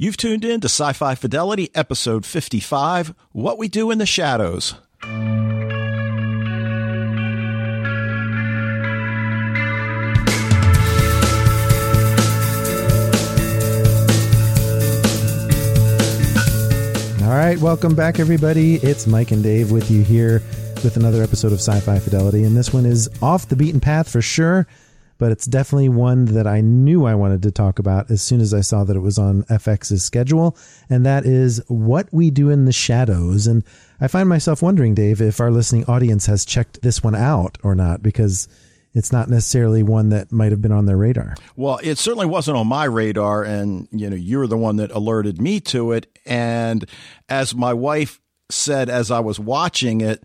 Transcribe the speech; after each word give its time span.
You've 0.00 0.16
tuned 0.16 0.44
in 0.44 0.60
to 0.60 0.66
Sci-Fi 0.66 1.16
Fidelity, 1.16 1.72
episode 1.74 2.24
55, 2.24 3.16
What 3.32 3.58
We 3.58 3.66
Do 3.66 3.90
in 3.90 3.98
the 3.98 4.06
Shadows. 4.06 4.76
All 5.02 5.10
right, 17.34 17.58
welcome 17.58 17.96
back, 17.96 18.20
everybody. 18.20 18.76
It's 18.76 19.08
Mike 19.08 19.32
and 19.32 19.42
Dave 19.42 19.72
with 19.72 19.90
you 19.90 20.04
here 20.04 20.34
with 20.84 20.96
another 20.96 21.24
episode 21.24 21.52
of 21.52 21.58
Sci 21.58 21.80
Fi 21.80 21.98
Fidelity. 21.98 22.44
And 22.44 22.56
this 22.56 22.72
one 22.72 22.86
is 22.86 23.10
off 23.20 23.48
the 23.48 23.56
beaten 23.56 23.80
path 23.80 24.08
for 24.08 24.22
sure, 24.22 24.68
but 25.18 25.32
it's 25.32 25.46
definitely 25.46 25.88
one 25.88 26.26
that 26.26 26.46
I 26.46 26.60
knew 26.60 27.04
I 27.04 27.14
wanted 27.14 27.42
to 27.42 27.50
talk 27.50 27.78
about 27.78 28.10
as 28.10 28.22
soon 28.22 28.40
as 28.40 28.54
I 28.54 28.60
saw 28.60 28.84
that 28.84 28.96
it 28.96 29.00
was 29.00 29.18
on 29.18 29.42
FX's 29.44 30.04
schedule. 30.04 30.56
And 30.88 31.04
that 31.04 31.26
is 31.26 31.60
What 31.68 32.08
We 32.12 32.30
Do 32.30 32.50
in 32.50 32.64
the 32.64 32.72
Shadows. 32.72 33.46
And 33.46 33.64
I 34.00 34.06
find 34.06 34.28
myself 34.28 34.62
wondering, 34.62 34.94
Dave, 34.94 35.20
if 35.20 35.40
our 35.40 35.50
listening 35.50 35.84
audience 35.86 36.26
has 36.26 36.44
checked 36.44 36.82
this 36.82 37.02
one 37.02 37.16
out 37.16 37.58
or 37.62 37.74
not, 37.74 38.02
because 38.02 38.48
it's 38.94 39.12
not 39.12 39.28
necessarily 39.28 39.82
one 39.82 40.08
that 40.10 40.32
might 40.32 40.52
have 40.52 40.62
been 40.62 40.72
on 40.72 40.86
their 40.86 40.96
radar. 40.96 41.34
Well, 41.56 41.78
it 41.82 41.98
certainly 41.98 42.26
wasn't 42.26 42.56
on 42.56 42.66
my 42.66 42.84
radar, 42.84 43.44
and 43.44 43.88
you 43.92 44.08
know, 44.08 44.16
you're 44.16 44.46
the 44.46 44.56
one 44.56 44.76
that 44.76 44.90
alerted 44.90 45.40
me 45.40 45.60
to 45.60 45.92
it. 45.92 46.06
And 46.24 46.84
as 47.28 47.54
my 47.54 47.74
wife 47.74 48.20
said 48.50 48.88
as 48.88 49.10
I 49.10 49.20
was 49.20 49.38
watching 49.38 50.00
it, 50.00 50.24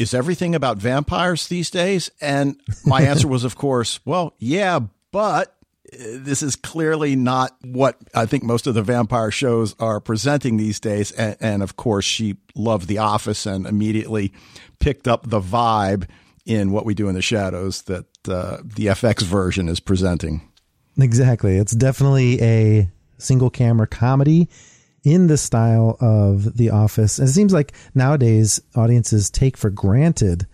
is 0.00 0.14
everything 0.14 0.54
about 0.54 0.78
vampires 0.78 1.48
these 1.48 1.70
days? 1.70 2.10
And 2.20 2.58
my 2.86 3.02
answer 3.02 3.28
was, 3.28 3.44
of 3.44 3.54
course, 3.54 4.00
well, 4.06 4.34
yeah, 4.38 4.80
but 5.12 5.54
uh, 5.92 5.96
this 5.98 6.42
is 6.42 6.56
clearly 6.56 7.16
not 7.16 7.54
what 7.62 7.98
I 8.14 8.24
think 8.24 8.42
most 8.42 8.66
of 8.66 8.74
the 8.74 8.82
vampire 8.82 9.30
shows 9.30 9.76
are 9.78 10.00
presenting 10.00 10.56
these 10.56 10.80
days. 10.80 11.12
And, 11.12 11.36
and 11.40 11.62
of 11.62 11.76
course, 11.76 12.06
she 12.06 12.38
loved 12.54 12.88
The 12.88 12.98
Office 12.98 13.44
and 13.44 13.66
immediately 13.66 14.32
picked 14.78 15.06
up 15.06 15.28
the 15.28 15.40
vibe 15.40 16.08
in 16.46 16.72
what 16.72 16.86
we 16.86 16.94
do 16.94 17.08
in 17.08 17.14
the 17.14 17.22
shadows 17.22 17.82
that 17.82 18.06
uh, 18.26 18.58
the 18.64 18.86
FX 18.86 19.22
version 19.22 19.68
is 19.68 19.80
presenting. 19.80 20.40
Exactly. 20.98 21.58
It's 21.58 21.72
definitely 21.72 22.40
a 22.42 22.90
single 23.18 23.50
camera 23.50 23.86
comedy 23.86 24.48
in 25.02 25.26
the 25.26 25.36
style 25.36 25.96
of 26.00 26.56
The 26.56 26.70
Office. 26.70 27.18
And 27.18 27.28
it 27.28 27.32
seems 27.32 27.52
like 27.52 27.72
nowadays 27.94 28.60
audiences 28.74 29.30
take 29.30 29.56
for 29.56 29.70
granted 29.70 30.46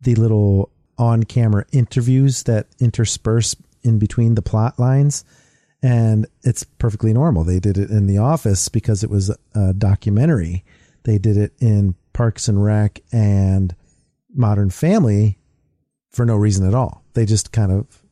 the 0.00 0.14
little 0.14 0.70
on 0.98 1.24
camera 1.24 1.64
interviews 1.72 2.44
that 2.44 2.66
intersperse 2.78 3.54
in 3.82 3.98
between 3.98 4.34
the 4.34 4.42
plot 4.42 4.78
lines. 4.78 5.24
And 5.82 6.26
it's 6.42 6.64
perfectly 6.64 7.12
normal. 7.12 7.44
They 7.44 7.60
did 7.60 7.78
it 7.78 7.90
in 7.90 8.06
The 8.06 8.18
Office 8.18 8.68
because 8.68 9.04
it 9.04 9.10
was 9.10 9.30
a 9.54 9.74
documentary. 9.74 10.64
They 11.04 11.18
did 11.18 11.36
it 11.36 11.52
in 11.60 11.94
Parks 12.12 12.48
and 12.48 12.64
Rec 12.64 13.00
and 13.12 13.74
Modern 14.34 14.70
Family 14.70 15.38
for 16.10 16.24
no 16.24 16.34
reason 16.34 16.66
at 16.66 16.74
all. 16.74 17.04
They 17.12 17.26
just 17.26 17.52
kind 17.52 17.70
of 17.70 18.02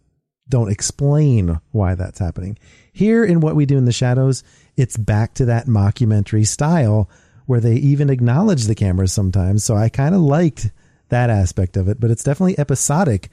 don't 0.49 0.71
explain 0.71 1.61
why 1.73 1.95
that's 1.95 2.19
happening. 2.19 2.59
Here 2.93 3.25
in 3.25 3.41
What 3.41 3.57
We 3.57 3.67
Do 3.67 3.79
in 3.79 3.87
the 3.87 3.93
Shadows, 3.93 4.45
it's 4.77 4.97
back 4.97 5.35
to 5.35 5.47
that 5.47 5.67
mockumentary 5.67 6.47
style 6.47 7.09
where 7.47 7.61
they 7.61 7.75
even 7.75 8.11
acknowledge 8.11 8.65
the 8.65 8.75
cameras 8.75 9.13
sometimes. 9.13 9.65
So 9.65 9.77
I 9.77 9.89
kind 9.89 10.15
of 10.15 10.21
liked 10.21 10.71
that 11.09 11.31
aspect 11.31 11.77
of 11.77 11.89
it, 11.89 12.01
but 12.01 12.11
it's 12.11 12.25
definitely 12.25 12.59
episodic. 12.59 13.31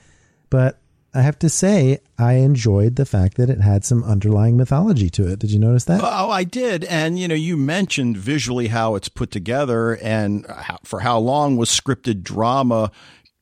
But 0.49 0.79
I 1.13 1.21
have 1.21 1.39
to 1.39 1.49
say, 1.49 1.99
I 2.17 2.33
enjoyed 2.33 2.95
the 2.95 3.05
fact 3.05 3.35
that 3.37 3.49
it 3.49 3.59
had 3.59 3.83
some 3.83 4.03
underlying 4.03 4.55
mythology 4.55 5.09
to 5.11 5.27
it. 5.27 5.39
Did 5.39 5.51
you 5.51 5.59
notice 5.59 5.83
that? 5.85 5.99
Oh, 6.01 6.29
I 6.29 6.45
did. 6.45 6.85
And, 6.85 7.19
you 7.19 7.27
know, 7.27 7.35
you 7.35 7.57
mentioned 7.57 8.17
visually 8.17 8.67
how 8.67 8.95
it's 8.95 9.09
put 9.09 9.29
together 9.31 9.97
and 9.97 10.45
how, 10.47 10.77
for 10.83 11.01
how 11.01 11.19
long 11.19 11.57
was 11.57 11.69
scripted 11.69 12.23
drama 12.23 12.91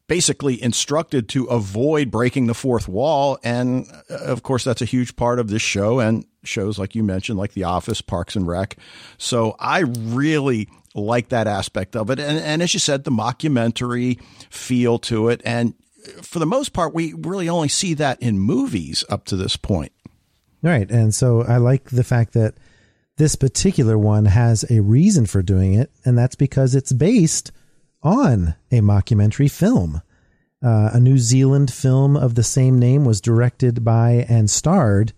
basically 0.10 0.62
instructed 0.62 1.30
to 1.30 1.46
avoid 1.46 2.12
breaking 2.12 2.48
the 2.48 2.54
fourth 2.54 2.90
wall. 2.90 3.38
And 3.44 3.88
uh, 4.10 4.16
of 4.16 4.44
course, 4.44 4.66
that's 4.66 4.82
a 4.82 4.86
huge 4.86 5.16
part 5.16 5.40
of 5.40 5.50
this 5.50 5.62
show 5.62 6.00
and 6.00 6.26
shows 6.44 6.78
like 6.78 6.96
you 6.96 7.04
mentioned, 7.04 7.38
like 7.38 7.54
The 7.54 7.64
Office, 7.64 8.02
Parks 8.02 8.36
and 8.36 8.46
Rec. 8.46 8.76
So 9.18 9.56
I 9.60 9.80
really 9.80 10.68
like 10.96 11.30
that 11.30 11.48
aspect 11.48 11.96
of 11.96 12.10
it. 12.10 12.20
And, 12.20 12.40
and 12.40 12.62
as 12.62 12.74
you 12.74 12.80
said, 12.80 13.04
the 13.04 13.12
mockumentary 13.12 14.20
feel 14.50 14.98
to 15.00 15.30
it. 15.30 15.42
And 15.46 15.76
for 16.24 16.40
the 16.40 16.46
most 16.46 16.74
part, 16.74 16.94
we 16.94 17.14
really 17.14 17.48
only 17.48 17.70
see 17.70 17.94
that 17.94 18.22
in 18.22 18.40
movies 18.40 19.06
up 19.10 19.26
to 19.26 19.38
this 19.38 19.56
point. 19.56 19.92
Right. 20.64 20.90
And 20.90 21.14
so 21.14 21.44
I 21.44 21.58
like 21.58 21.92
the 21.92 22.04
fact 22.04 22.34
that 22.34 22.56
this 23.18 23.36
particular 23.36 23.98
one 23.98 24.26
has 24.26 24.66
a 24.72 24.82
reason 24.82 25.28
for 25.28 25.44
doing 25.44 25.76
it, 25.76 25.92
and 26.04 26.18
that's 26.18 26.36
because 26.36 26.74
it's 26.74 26.92
based 26.92 27.52
on 28.02 28.56
a 28.72 28.82
mockumentary 28.82 29.52
film. 29.52 30.02
Uh, 30.62 30.90
a 30.94 31.00
New 31.00 31.18
Zealand 31.18 31.72
film 31.72 32.18
of 32.18 32.36
the 32.36 32.44
same 32.44 32.78
name 32.78 33.06
was 33.06 33.22
directed 33.22 33.84
by 33.84 34.26
and 34.28 34.50
starred 34.50 35.14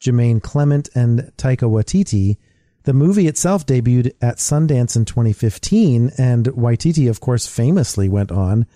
Jermaine 0.00 0.42
Clement 0.42 0.88
and 0.94 1.32
Taika 1.36 1.68
Waititi. 1.68 2.38
The 2.84 2.94
movie 2.94 3.26
itself 3.26 3.66
debuted 3.66 4.12
at 4.22 4.38
Sundance 4.38 4.96
in 4.96 5.04
2015, 5.04 6.12
and 6.16 6.46
Waititi, 6.46 7.10
of 7.10 7.20
course, 7.20 7.46
famously 7.46 8.08
went 8.08 8.32
on 8.32 8.66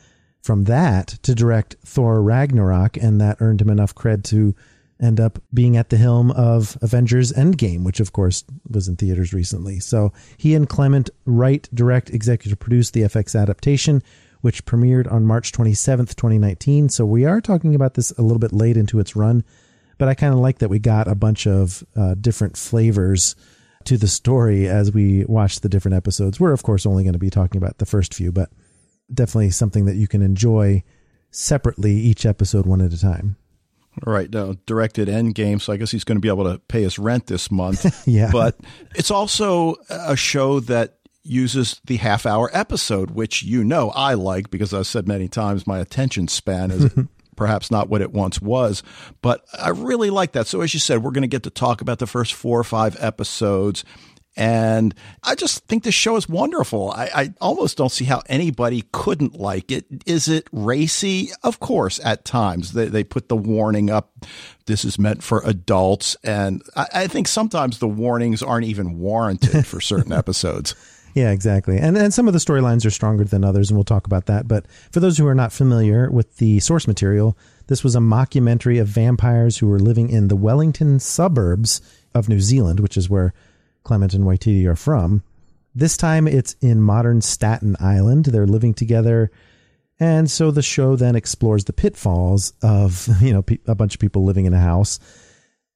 from 0.43 0.65
that 0.65 1.09
to 1.22 1.34
direct 1.34 1.77
Thor 1.87 2.22
Ragnarok, 2.22 2.99
and 2.99 3.19
that 3.21 3.38
earned 3.41 3.62
him 3.62 3.71
enough 3.71 3.94
cred 3.94 4.25
to 4.25 4.54
end 5.00 5.21
up 5.21 5.38
being 5.53 5.77
at 5.77 5.91
the 5.91 5.97
helm 5.97 6.31
of 6.31 6.78
Avengers 6.81 7.32
Endgame, 7.32 7.84
which 7.84 8.00
of 8.00 8.12
course 8.12 8.44
was 8.69 8.88
in 8.88 8.97
theaters 8.97 9.32
recently. 9.32 9.81
So 9.81 10.12
he 10.37 10.55
and 10.55 10.69
Clement 10.69 11.10
write, 11.25 11.69
direct, 11.75 12.10
executive 12.10 12.59
produce 12.59 12.91
the 12.91 13.03
FX 13.03 13.41
adaptation, 13.41 14.03
which 14.41 14.65
premiered 14.66 15.10
on 15.10 15.25
March 15.25 15.53
27th, 15.53 16.15
2019. 16.15 16.88
So 16.88 17.04
we 17.06 17.25
are 17.25 17.41
talking 17.41 17.75
about 17.75 17.94
this 17.94 18.10
a 18.12 18.22
little 18.22 18.38
bit 18.38 18.53
late 18.53 18.77
into 18.77 19.00
its 19.00 19.16
run, 19.16 19.43
but 19.99 20.09
I 20.09 20.15
kind 20.15 20.33
of 20.33 20.41
like 20.41 20.59
that 20.59 20.69
we 20.69 20.78
got 20.78 21.09
a 21.09 21.15
bunch 21.15 21.47
of 21.47 21.84
uh, 21.97 22.15
different 22.15 22.56
flavors 22.56 23.37
to 23.84 23.97
the 23.97 24.09
story 24.09 24.69
as 24.69 24.93
we 24.93 25.25
watch 25.25 25.60
the 25.60 25.69
different 25.69 25.97
episodes. 25.97 26.41
We're 26.41 26.53
of 26.53 26.62
course 26.62 26.87
only 26.87 27.04
going 27.04 27.15
to 27.15 27.19
be 27.19 27.31
talking 27.31 27.59
about 27.59 27.78
the 27.78 27.87
first 27.87 28.15
few, 28.15 28.33
but 28.33 28.50
definitely 29.12 29.50
something 29.50 29.84
that 29.87 29.97
you 29.97 30.09
can 30.09 30.22
enjoy 30.22 30.83
separately 31.31 31.93
each 31.93 32.25
episode 32.25 32.66
one 32.66 32.81
at 32.81 32.93
a 32.93 33.00
time. 33.00 33.37
Right 34.03 34.32
now, 34.32 34.55
directed 34.66 35.09
Endgame, 35.09 35.60
so 35.60 35.72
I 35.72 35.77
guess 35.77 35.91
he's 35.91 36.05
going 36.05 36.16
to 36.16 36.21
be 36.21 36.28
able 36.28 36.44
to 36.44 36.59
pay 36.59 36.82
his 36.82 36.99
rent 36.99 37.27
this 37.27 37.50
month. 37.50 38.03
yeah, 38.06 38.31
but 38.32 38.56
it's 38.94 39.10
also 39.10 39.77
a 39.88 40.16
show 40.16 40.60
that 40.60 40.97
uses 41.22 41.81
the 41.84 41.97
half 41.97 42.27
hour 42.27 42.50
episode, 42.53 43.12
which 43.12 43.43
you 43.43 43.65
know 43.65 43.91
I 43.91 44.15
like 44.15 44.50
because 44.50 44.75
I've 44.75 44.87
said 44.87 45.09
many 45.09 45.28
times 45.28 45.66
my 45.66 45.78
attention 45.78 46.28
span 46.28 46.71
is 46.71 46.93
perhaps 47.37 47.71
not 47.71 47.88
what 47.88 48.03
it 48.03 48.12
once 48.12 48.41
was, 48.41 48.83
but 49.22 49.44
I 49.59 49.71
really 49.71 50.10
like 50.10 50.33
that. 50.33 50.47
So 50.47 50.60
as 50.60 50.75
you 50.75 50.81
said, 50.81 51.03
we're 51.03 51.10
going 51.10 51.22
to 51.22 51.28
get 51.28 51.44
to 51.44 51.50
talk 51.50 51.81
about 51.81 51.99
the 51.99 52.07
first 52.07 52.34
four 52.34 52.59
or 52.59 52.65
five 52.65 52.97
episodes 53.01 53.84
and 54.36 54.95
I 55.22 55.36
just 55.36 55.65
think 55.66 55.84
this 55.84 55.95
show 55.95 56.16
is 56.16 56.28
wonderful. 56.28 56.91
I, 56.91 57.10
I, 57.15 57.34
almost 57.41 57.77
don't 57.77 57.92
see 57.92 58.04
how 58.04 58.22
anybody 58.27 58.84
couldn't 58.92 59.39
like 59.39 59.71
it. 59.71 59.86
Is 60.07 60.27
it 60.27 60.48
racy? 60.51 61.31
Of 61.45 61.60
course, 61.60 62.01
at 62.03 62.25
times 62.25 62.72
they, 62.72 62.86
they 62.86 63.04
put 63.04 63.28
the 63.28 63.36
warning 63.36 63.91
up. 63.91 64.10
This 64.66 64.84
is 64.84 64.98
meant 64.98 65.22
for 65.22 65.41
adults. 65.45 66.16
And 66.25 66.63
I, 66.75 66.86
I 66.95 67.07
think 67.07 67.28
sometimes 67.28 67.78
the 67.78 67.86
warnings 67.86 68.42
aren't 68.42 68.66
even 68.66 68.98
warranted 68.98 69.66
for 69.66 69.81
certain 69.81 70.13
episodes. 70.25 70.75
Yeah, 71.15 71.30
exactly. 71.30 71.78
And 71.78 71.97
and 71.97 72.13
some 72.13 72.27
of 72.27 72.33
the 72.33 72.41
storylines 72.41 72.84
are 72.84 72.91
stronger 72.91 73.22
than 73.22 73.45
others, 73.45 73.71
and 73.71 73.78
we'll 73.78 73.84
talk 73.84 74.07
about 74.07 74.27
that. 74.27 74.48
But 74.48 74.66
for 74.91 74.98
those 74.98 75.16
who 75.16 75.28
are 75.28 75.34
not 75.34 75.53
familiar 75.53 76.10
with 76.10 76.39
the 76.39 76.59
source 76.59 76.89
material, 76.89 77.39
this 77.69 77.84
was 77.84 77.95
a 77.95 78.01
mockumentary 78.01 78.80
of 78.80 78.89
vampires 78.89 79.59
who 79.59 79.69
were 79.69 79.78
living 79.78 80.10
in 80.10 80.27
the 80.27 80.34
Wellington 80.34 80.98
suburbs 80.98 81.80
of 82.15 82.28
New 82.28 82.41
Zealand, 82.41 82.80
which 82.80 82.97
is 82.97 83.09
where 83.09 83.33
Clement 83.84 84.15
and 84.15 84.25
Waititi 84.25 84.66
are 84.66 84.77
from. 84.77 85.22
This 85.75 85.97
time 85.97 86.27
it's 86.27 86.54
in 86.60 86.81
modern 86.81 87.21
Staten 87.21 87.77
Island. 87.81 88.27
They're 88.27 88.47
living 88.47 88.75
together. 88.75 89.31
And 90.01 90.31
so 90.31 90.51
the 90.51 90.63
show 90.63 90.97
then 90.97 91.15
explores 91.15 91.65
the 91.65 91.72
pitfalls 91.72 92.53
of, 92.63 93.09
you 93.21 93.33
know, 93.33 93.45
a 93.66 93.75
bunch 93.75 93.95
of 93.95 94.01
people 94.01 94.25
living 94.25 94.47
in 94.47 94.54
a 94.54 94.60
house. 94.60 94.98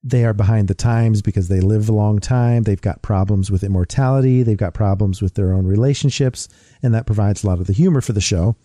they 0.05 0.25
are 0.25 0.35
behind 0.35 0.69
the 0.69 0.75
times 0.75 1.23
because 1.23 1.49
they 1.49 1.61
live 1.61 1.89
a 1.89 1.93
long 1.93 2.21
time. 2.21 2.63
They've 2.63 2.81
got 2.81 3.03
problems 3.03 3.51
with 3.51 3.65
immortality. 3.65 4.43
They've 4.45 4.57
got 4.57 4.73
problems 4.73 5.21
with 5.21 5.35
their 5.35 5.53
own 5.53 5.67
relationships. 5.67 6.49
And 6.83 6.95
that 6.95 7.07
provides 7.07 7.43
a 7.43 7.49
lot 7.49 7.61
of 7.61 7.67
the 7.67 7.73
humor 7.73 8.01
for 8.01 8.13
the 8.13 8.21
show. 8.21 8.57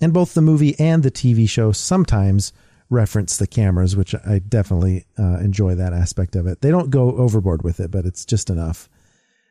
And 0.00 0.14
both 0.14 0.34
the 0.34 0.40
movie 0.40 0.78
and 0.78 1.02
the 1.02 1.10
TV 1.10 1.48
show 1.48 1.72
sometimes 1.72 2.52
reference 2.90 3.36
the 3.36 3.46
cameras, 3.46 3.96
which 3.96 4.14
I 4.14 4.38
definitely 4.38 5.04
uh, 5.18 5.38
enjoy 5.38 5.74
that 5.74 5.92
aspect 5.92 6.36
of 6.36 6.46
it. 6.46 6.60
They 6.60 6.70
don't 6.70 6.90
go 6.90 7.16
overboard 7.16 7.62
with 7.62 7.80
it, 7.80 7.90
but 7.90 8.06
it's 8.06 8.24
just 8.24 8.50
enough. 8.50 8.88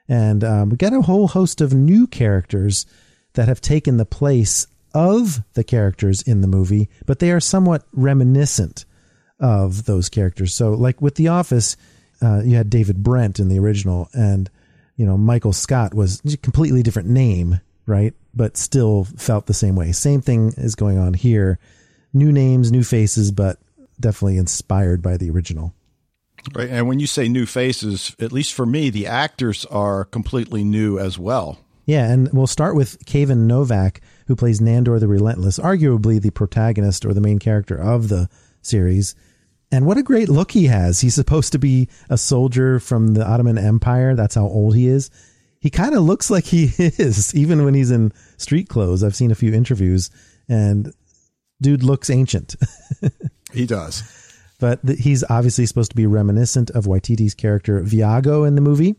And 0.08 0.44
um, 0.44 0.70
we 0.70 0.78
got 0.78 0.94
a 0.94 1.02
whole 1.02 1.28
host 1.28 1.62
of 1.62 1.74
new 1.74 2.08
characters 2.08 2.86
that 3.34 3.48
have 3.48 3.62
taken 3.62 3.98
the 3.98 4.06
place 4.06 4.68
of 4.94 5.42
the 5.54 5.64
characters 5.64 6.22
in 6.22 6.42
the 6.42 6.48
movie, 6.48 6.90
but 7.06 7.20
they 7.20 7.32
are 7.32 7.40
somewhat 7.40 7.84
reminiscent 7.92 8.86
of 9.40 9.86
those 9.86 10.10
characters. 10.10 10.54
So, 10.54 10.72
like 10.72 11.02
with 11.02 11.16
The 11.16 11.28
Office, 11.28 11.78
uh, 12.22 12.42
you 12.44 12.56
had 12.56 12.70
David 12.70 13.04
Brent 13.04 13.40
in 13.40 13.50
the 13.50 13.60
original, 13.60 14.10
and 14.14 14.50
you 14.96 15.06
know 15.06 15.18
Michael 15.18 15.54
Scott 15.54 15.94
was 15.94 16.22
a 16.26 16.38
completely 16.38 16.82
different 16.82 17.10
name, 17.10 17.62
right? 17.86 18.14
But 18.34 18.58
still 18.58 19.04
felt 19.04 19.46
the 19.46 19.54
same 19.54 19.76
way. 19.76 19.92
Same 19.92 20.22
thing 20.22 20.54
is 20.58 20.74
going 20.74 20.98
on 20.98 21.14
here. 21.14 21.60
New 22.14 22.32
names, 22.32 22.72
new 22.72 22.84
faces, 22.84 23.32
but 23.32 23.60
definitely 24.00 24.38
inspired 24.38 25.02
by 25.02 25.18
the 25.18 25.30
original. 25.30 25.74
Right, 26.54 26.70
and 26.70 26.88
when 26.88 27.00
you 27.00 27.08
say 27.08 27.28
new 27.28 27.46
faces, 27.46 28.16
at 28.20 28.32
least 28.32 28.54
for 28.54 28.66
me, 28.66 28.90
the 28.90 29.08
actors 29.08 29.66
are 29.66 30.06
completely 30.06 30.64
new 30.64 30.98
as 30.98 31.20
well. 31.20 31.60
Yeah, 31.86 32.12
and 32.12 32.32
we'll 32.34 32.48
start 32.48 32.76
with 32.76 33.06
Kayvan 33.06 33.48
Novak, 33.48 34.02
who 34.28 34.36
plays 34.36 34.60
Nandor 34.60 35.00
the 35.00 35.08
Relentless, 35.08 35.58
arguably 35.58 36.22
the 36.22 36.32
protagonist 36.32 37.06
or 37.06 37.14
the 37.14 37.22
main 37.22 37.40
character 37.40 37.76
of 37.76 38.10
the 38.10 38.30
series. 38.62 39.16
And 39.72 39.86
what 39.86 39.98
a 39.98 40.04
great 40.04 40.30
look 40.30 40.52
he 40.52 40.66
has. 40.66 41.00
He's 41.00 41.16
supposed 41.16 41.52
to 41.54 41.60
be 41.60 41.90
a 42.10 42.18
soldier 42.18 42.80
from 42.80 43.14
the 43.14 43.26
Ottoman 43.26 43.58
Empire. 43.58 44.16
That's 44.16 44.36
how 44.36 44.46
old 44.46 44.76
he 44.76 44.88
is. 44.88 45.10
He 45.60 45.70
kind 45.70 45.96
of 45.96 46.04
looks 46.04 46.30
like 46.30 46.46
he 46.46 46.72
is, 46.78 47.34
even 47.36 47.66
when 47.66 47.74
he's 47.74 47.92
in 47.92 48.14
street 48.38 48.70
clothes. 48.70 49.04
I've 49.04 49.16
seen 49.16 49.32
a 49.32 49.36
few 49.36 49.54
interviews, 49.54 50.10
and 50.48 50.94
dude 51.62 51.84
looks 51.84 52.10
ancient. 52.10 52.56
he 53.54 53.66
does. 53.66 54.04
But 54.60 54.86
th- 54.86 55.00
he's 55.00 55.24
obviously 55.30 55.66
supposed 55.66 55.92
to 55.92 55.96
be 55.96 56.06
reminiscent 56.06 56.70
of 56.72 56.86
Waititi's 56.86 57.36
character 57.36 57.82
Viago 57.82 58.48
in 58.48 58.56
the 58.56 58.62
movie. 58.62 58.96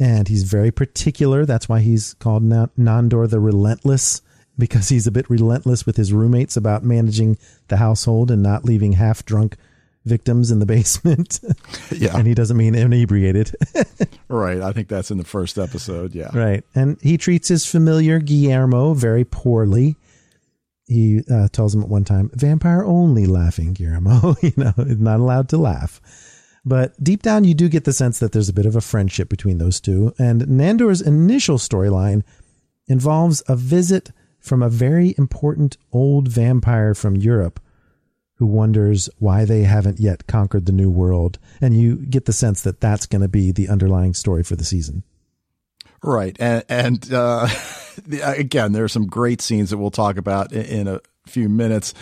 And 0.00 0.28
he's 0.28 0.44
very 0.44 0.70
particular. 0.70 1.44
That's 1.44 1.68
why 1.68 1.80
he's 1.80 2.14
called 2.14 2.44
Nandor 2.44 3.28
the 3.28 3.40
Relentless 3.40 4.22
because 4.56 4.88
he's 4.88 5.06
a 5.06 5.12
bit 5.12 5.28
relentless 5.30 5.86
with 5.86 5.96
his 5.96 6.12
roommates 6.12 6.56
about 6.56 6.84
managing 6.84 7.38
the 7.68 7.76
household 7.76 8.30
and 8.30 8.42
not 8.42 8.64
leaving 8.64 8.92
half 8.92 9.24
drunk 9.24 9.56
victims 10.04 10.50
in 10.50 10.58
the 10.58 10.66
basement. 10.76 11.40
yeah. 11.92 12.16
and 12.16 12.26
he 12.26 12.34
doesn't 12.34 12.56
mean 12.56 12.74
inebriated. 12.74 13.54
right. 14.28 14.60
I 14.60 14.72
think 14.72 14.88
that's 14.88 15.10
in 15.10 15.18
the 15.18 15.24
first 15.24 15.58
episode. 15.58 16.14
Yeah. 16.14 16.36
Right. 16.36 16.64
And 16.74 16.98
he 17.02 17.16
treats 17.18 17.48
his 17.48 17.66
familiar 17.66 18.18
Guillermo 18.18 18.94
very 18.94 19.24
poorly. 19.24 19.96
He 20.88 21.22
uh, 21.30 21.48
tells 21.48 21.74
him 21.74 21.82
at 21.82 21.88
one 21.88 22.04
time, 22.04 22.30
vampire 22.34 22.84
only 22.84 23.26
laughing, 23.26 23.74
Guillermo. 23.74 24.36
you 24.42 24.52
know, 24.56 24.72
not 24.76 25.20
allowed 25.20 25.48
to 25.50 25.58
laugh. 25.58 26.00
But 26.64 27.02
deep 27.02 27.22
down, 27.22 27.44
you 27.44 27.54
do 27.54 27.68
get 27.68 27.84
the 27.84 27.92
sense 27.92 28.18
that 28.18 28.32
there's 28.32 28.48
a 28.48 28.54
bit 28.54 28.66
of 28.66 28.76
a 28.76 28.80
friendship 28.80 29.28
between 29.28 29.58
those 29.58 29.80
two. 29.80 30.14
And 30.18 30.48
Nandor's 30.48 31.00
initial 31.00 31.58
storyline 31.58 32.24
involves 32.88 33.42
a 33.46 33.56
visit 33.56 34.10
from 34.40 34.62
a 34.62 34.68
very 34.68 35.14
important 35.18 35.76
old 35.92 36.28
vampire 36.28 36.94
from 36.94 37.16
Europe 37.16 37.60
who 38.34 38.46
wonders 38.46 39.10
why 39.18 39.44
they 39.44 39.64
haven't 39.64 39.98
yet 39.98 40.26
conquered 40.26 40.66
the 40.66 40.72
new 40.72 40.90
world. 40.90 41.38
And 41.60 41.76
you 41.76 41.96
get 41.96 42.24
the 42.24 42.32
sense 42.32 42.62
that 42.62 42.80
that's 42.80 43.06
going 43.06 43.22
to 43.22 43.28
be 43.28 43.50
the 43.50 43.68
underlying 43.68 44.14
story 44.14 44.44
for 44.44 44.54
the 44.54 44.64
season. 44.64 45.02
Right. 46.02 46.36
And, 46.38 46.64
and 46.68 47.12
uh, 47.12 47.48
again, 48.22 48.72
there 48.72 48.84
are 48.84 48.88
some 48.88 49.06
great 49.06 49.40
scenes 49.40 49.70
that 49.70 49.78
we'll 49.78 49.90
talk 49.90 50.16
about 50.16 50.52
in, 50.52 50.64
in 50.64 50.88
a 50.88 51.00
few 51.26 51.48
minutes 51.48 51.94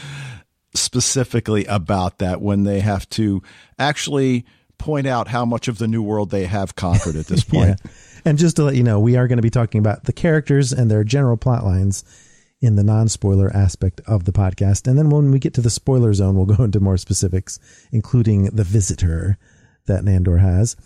specifically 0.74 1.64
about 1.66 2.18
that 2.18 2.40
when 2.40 2.64
they 2.64 2.80
have 2.80 3.08
to 3.10 3.42
actually 3.78 4.44
point 4.78 5.06
out 5.06 5.28
how 5.28 5.44
much 5.44 5.68
of 5.68 5.78
the 5.78 5.88
new 5.88 6.02
world 6.02 6.30
they 6.30 6.44
have 6.44 6.76
conquered 6.76 7.16
at 7.16 7.26
this 7.26 7.44
point. 7.44 7.80
yeah. 7.84 7.90
And 8.24 8.38
just 8.38 8.56
to 8.56 8.64
let 8.64 8.74
you 8.74 8.82
know, 8.82 8.98
we 9.00 9.16
are 9.16 9.28
going 9.28 9.38
to 9.38 9.42
be 9.42 9.50
talking 9.50 9.78
about 9.78 10.04
the 10.04 10.12
characters 10.12 10.72
and 10.72 10.90
their 10.90 11.04
general 11.04 11.36
plot 11.36 11.64
lines 11.64 12.04
in 12.60 12.76
the 12.76 12.82
non 12.82 13.08
spoiler 13.08 13.54
aspect 13.54 14.00
of 14.06 14.24
the 14.24 14.32
podcast. 14.32 14.88
And 14.88 14.98
then 14.98 15.10
when 15.10 15.30
we 15.30 15.38
get 15.38 15.54
to 15.54 15.60
the 15.60 15.70
spoiler 15.70 16.12
zone, 16.12 16.34
we'll 16.34 16.56
go 16.56 16.64
into 16.64 16.80
more 16.80 16.96
specifics, 16.96 17.58
including 17.92 18.46
the 18.46 18.64
visitor 18.64 19.38
that 19.86 20.04
Nandor 20.04 20.40
has. 20.40 20.76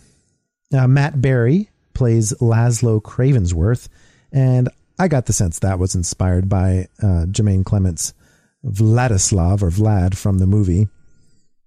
Uh, 0.73 0.87
Matt 0.87 1.19
Berry 1.21 1.70
plays 1.93 2.33
Laszlo 2.41 3.01
Cravensworth, 3.01 3.87
and 4.31 4.69
I 4.99 5.07
got 5.07 5.25
the 5.25 5.33
sense 5.33 5.59
that 5.59 5.79
was 5.79 5.95
inspired 5.95 6.47
by 6.47 6.87
uh, 7.01 7.25
Jermaine 7.25 7.65
Clement's 7.65 8.13
Vladislav 8.65 9.61
or 9.61 9.69
Vlad 9.69 10.15
from 10.15 10.37
the 10.37 10.47
movie. 10.47 10.87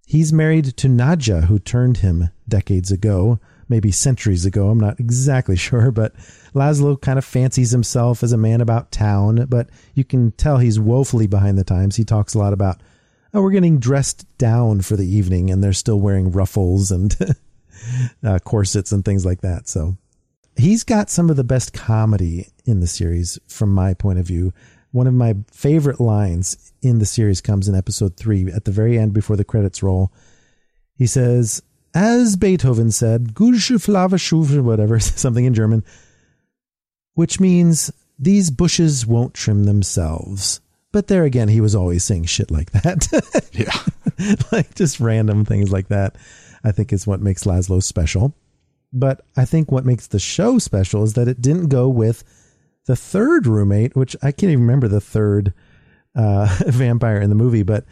He's 0.07 0.33
married 0.33 0.77
to 0.77 0.89
Nadja, 0.89 1.45
who 1.45 1.59
turned 1.59 1.99
him 1.99 2.31
decades 2.49 2.93
ago, 2.93 3.41
maybe 3.69 3.91
centuries 3.91 4.45
ago. 4.45 4.69
I'm 4.69 4.79
not 4.79 5.01
exactly 5.01 5.57
sure, 5.67 5.91
but 5.91 6.15
Laszlo 6.55 7.01
kind 7.01 7.19
of 7.19 7.25
fancies 7.25 7.71
himself 7.71 8.23
as 8.23 8.33
a 8.33 8.39
man 8.39 8.61
about 8.61 8.93
town, 8.93 9.47
but 9.49 9.69
you 9.95 10.05
can 10.05 10.33
tell 10.33 10.59
he's 10.59 10.79
woefully 10.79 11.27
behind 11.27 11.59
the 11.59 11.65
times. 11.65 11.97
He 11.97 12.05
talks 12.05 12.35
a 12.35 12.39
lot 12.39 12.53
about, 12.53 12.81
oh, 13.33 13.43
we're 13.43 13.51
getting 13.51 13.79
dressed 13.79 14.27
down 14.39 14.83
for 14.83 14.97
the 14.97 15.09
evening, 15.09 15.51
and 15.51 15.65
they're 15.65 15.73
still 15.73 16.01
wearing 16.01 16.31
ruffles 16.31 16.91
and 16.91 17.17
uh, 18.23 18.39
corsets 18.41 18.93
and 18.93 19.05
things 19.05 19.25
like 19.25 19.41
that. 19.41 19.69
So 19.69 19.97
he's 20.57 20.85
got 20.85 21.11
some 21.11 21.31
of 21.31 21.37
the 21.37 21.45
best 21.45 21.73
comedy 21.73 22.49
in 22.65 22.81
the 22.81 22.87
series 22.87 23.39
from 23.49 23.73
my 23.73 23.95
point 23.95 24.19
of 24.19 24.27
view. 24.27 24.53
One 24.93 25.07
of 25.07 25.15
my 25.15 25.35
favorite 25.53 26.01
lines 26.01 26.73
in 26.83 26.99
the 26.99 27.07
series 27.07 27.41
comes 27.41 27.69
in 27.69 27.75
episode 27.75 28.17
three 28.17 28.51
at 28.53 28.65
the 28.65 28.71
very 28.71 28.99
end 28.99 29.13
before 29.13 29.37
the 29.37 29.45
credits 29.45 29.83
roll. 29.83 30.13
He 30.97 31.07
says, 31.07 31.63
as 31.95 32.37
Beethoven 32.37 32.91
said, 32.91 33.35
Schufe, 33.35 34.63
whatever, 34.63 35.01
something 35.01 35.45
in 35.45 35.55
German, 35.55 35.85
which 37.15 37.41
means 37.41 37.93
these 38.19 38.51
bushes 38.51 39.07
won't 39.07 39.35
trim 39.35 39.65
themselves. 39.65 40.61
But 40.93 41.09
there 41.09 41.25
again, 41.25 41.49
he 41.49 41.61
was 41.61 41.75
always 41.75 42.05
saying 42.05 42.27
shit 42.27 42.53
like 42.53 42.71
that. 42.71 43.09
yeah. 43.53 44.37
like 44.53 44.75
just 44.77 45.01
random 45.01 45.45
things 45.45 45.73
like 45.73 45.89
that, 45.89 46.15
I 46.63 46.71
think 46.71 46.93
is 46.93 47.07
what 47.07 47.21
makes 47.21 47.45
Laszlo 47.45 47.83
special. 47.83 48.33
But 48.95 49.23
I 49.37 49.45
think 49.45 49.71
what 49.73 49.85
makes 49.85 50.07
the 50.07 50.21
show 50.21 50.59
special 50.59 51.03
is 51.03 51.15
that 51.15 51.29
it 51.29 51.43
didn't 51.43 51.69
go 51.69 51.89
with 51.89 52.23
the 52.87 52.97
third 52.97 53.47
roommate, 53.47 53.97
which 53.97 54.15
I 54.23 54.31
can't 54.31 54.53
even 54.53 54.61
remember 54.61 54.89
the 54.89 55.01
third 55.01 55.53
uh, 56.15 56.59
vampire 56.67 57.21
in 57.21 57.29
the 57.29 57.35
movie, 57.35 57.65
but 57.65 57.85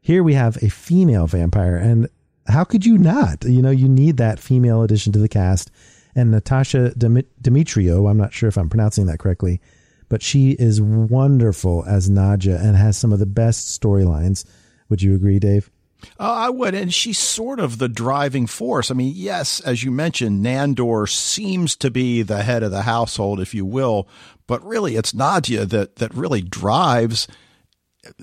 here 0.00 0.22
we 0.22 0.34
have 0.34 0.62
a 0.62 0.68
female 0.68 1.26
vampire. 1.26 1.76
And 1.76 2.08
how 2.46 2.64
could 2.64 2.84
you 2.84 2.98
not? 2.98 3.44
You 3.44 3.62
know, 3.62 3.70
you 3.70 3.88
need 3.88 4.18
that 4.18 4.38
female 4.38 4.82
addition 4.82 5.12
to 5.14 5.18
the 5.18 5.28
cast 5.28 5.70
and 6.14 6.30
Natasha 6.30 6.92
Demetriou. 6.96 8.10
I'm 8.10 8.18
not 8.18 8.32
sure 8.32 8.48
if 8.48 8.58
I'm 8.58 8.68
pronouncing 8.68 9.06
that 9.06 9.18
correctly, 9.18 9.60
but 10.08 10.22
she 10.22 10.52
is 10.52 10.80
wonderful 10.80 11.84
as 11.86 12.10
Nadja 12.10 12.60
and 12.60 12.76
has 12.76 12.98
some 12.98 13.12
of 13.12 13.18
the 13.18 13.26
best 13.26 13.80
storylines. 13.80 14.44
Would 14.88 15.02
you 15.02 15.14
agree, 15.14 15.38
Dave? 15.38 15.70
Uh, 16.18 16.32
I 16.32 16.50
would, 16.50 16.74
and 16.74 16.92
she's 16.92 17.18
sort 17.18 17.60
of 17.60 17.78
the 17.78 17.88
driving 17.88 18.46
force. 18.46 18.90
I 18.90 18.94
mean, 18.94 19.12
yes, 19.14 19.60
as 19.60 19.82
you 19.82 19.90
mentioned, 19.90 20.44
Nandor 20.44 21.08
seems 21.08 21.76
to 21.76 21.90
be 21.90 22.22
the 22.22 22.42
head 22.42 22.62
of 22.62 22.70
the 22.70 22.82
household, 22.82 23.40
if 23.40 23.54
you 23.54 23.64
will, 23.64 24.08
but 24.46 24.64
really, 24.64 24.96
it's 24.96 25.12
Nadja 25.12 25.68
that 25.68 25.96
that 25.96 26.14
really 26.14 26.42
drives. 26.42 27.28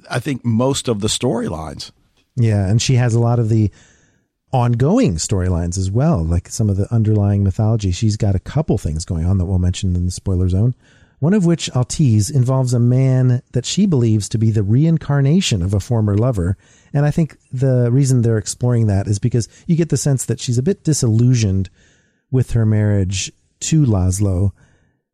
I 0.09 0.19
think 0.19 0.43
most 0.43 0.87
of 0.87 1.01
the 1.01 1.07
storylines. 1.07 1.91
Yeah, 2.35 2.67
and 2.67 2.81
she 2.81 2.95
has 2.95 3.13
a 3.13 3.19
lot 3.19 3.39
of 3.39 3.49
the 3.49 3.71
ongoing 4.51 5.15
storylines 5.15 5.77
as 5.77 5.91
well, 5.91 6.23
like 6.23 6.47
some 6.47 6.69
of 6.69 6.77
the 6.77 6.91
underlying 6.93 7.43
mythology. 7.43 7.91
She's 7.91 8.17
got 8.17 8.35
a 8.35 8.39
couple 8.39 8.77
things 8.77 9.05
going 9.05 9.25
on 9.25 9.37
that 9.37 9.45
we'll 9.45 9.59
mention 9.59 9.95
in 9.95 10.05
the 10.05 10.11
spoiler 10.11 10.49
zone. 10.49 10.75
One 11.19 11.33
of 11.33 11.45
which 11.45 11.69
I'll 11.75 11.83
tease 11.83 12.29
involves 12.29 12.73
a 12.73 12.79
man 12.79 13.41
that 13.53 13.65
she 13.65 13.87
believes 13.87 14.29
to 14.29 14.37
be 14.37 14.51
the 14.51 14.61
reincarnation 14.61 15.63
of 15.63 15.73
a 15.73 15.79
former 15.79 16.15
lover. 16.15 16.57
And 16.93 17.05
I 17.05 17.11
think 17.11 17.37
the 17.51 17.91
reason 17.91 18.21
they're 18.21 18.37
exploring 18.37 18.87
that 18.87 19.07
is 19.07 19.17
because 19.17 19.49
you 19.65 19.75
get 19.75 19.89
the 19.89 19.97
sense 19.97 20.25
that 20.25 20.39
she's 20.39 20.59
a 20.59 20.63
bit 20.63 20.83
disillusioned 20.83 21.69
with 22.29 22.51
her 22.51 22.65
marriage 22.65 23.31
to 23.61 23.83
Laszlo. 23.83 24.51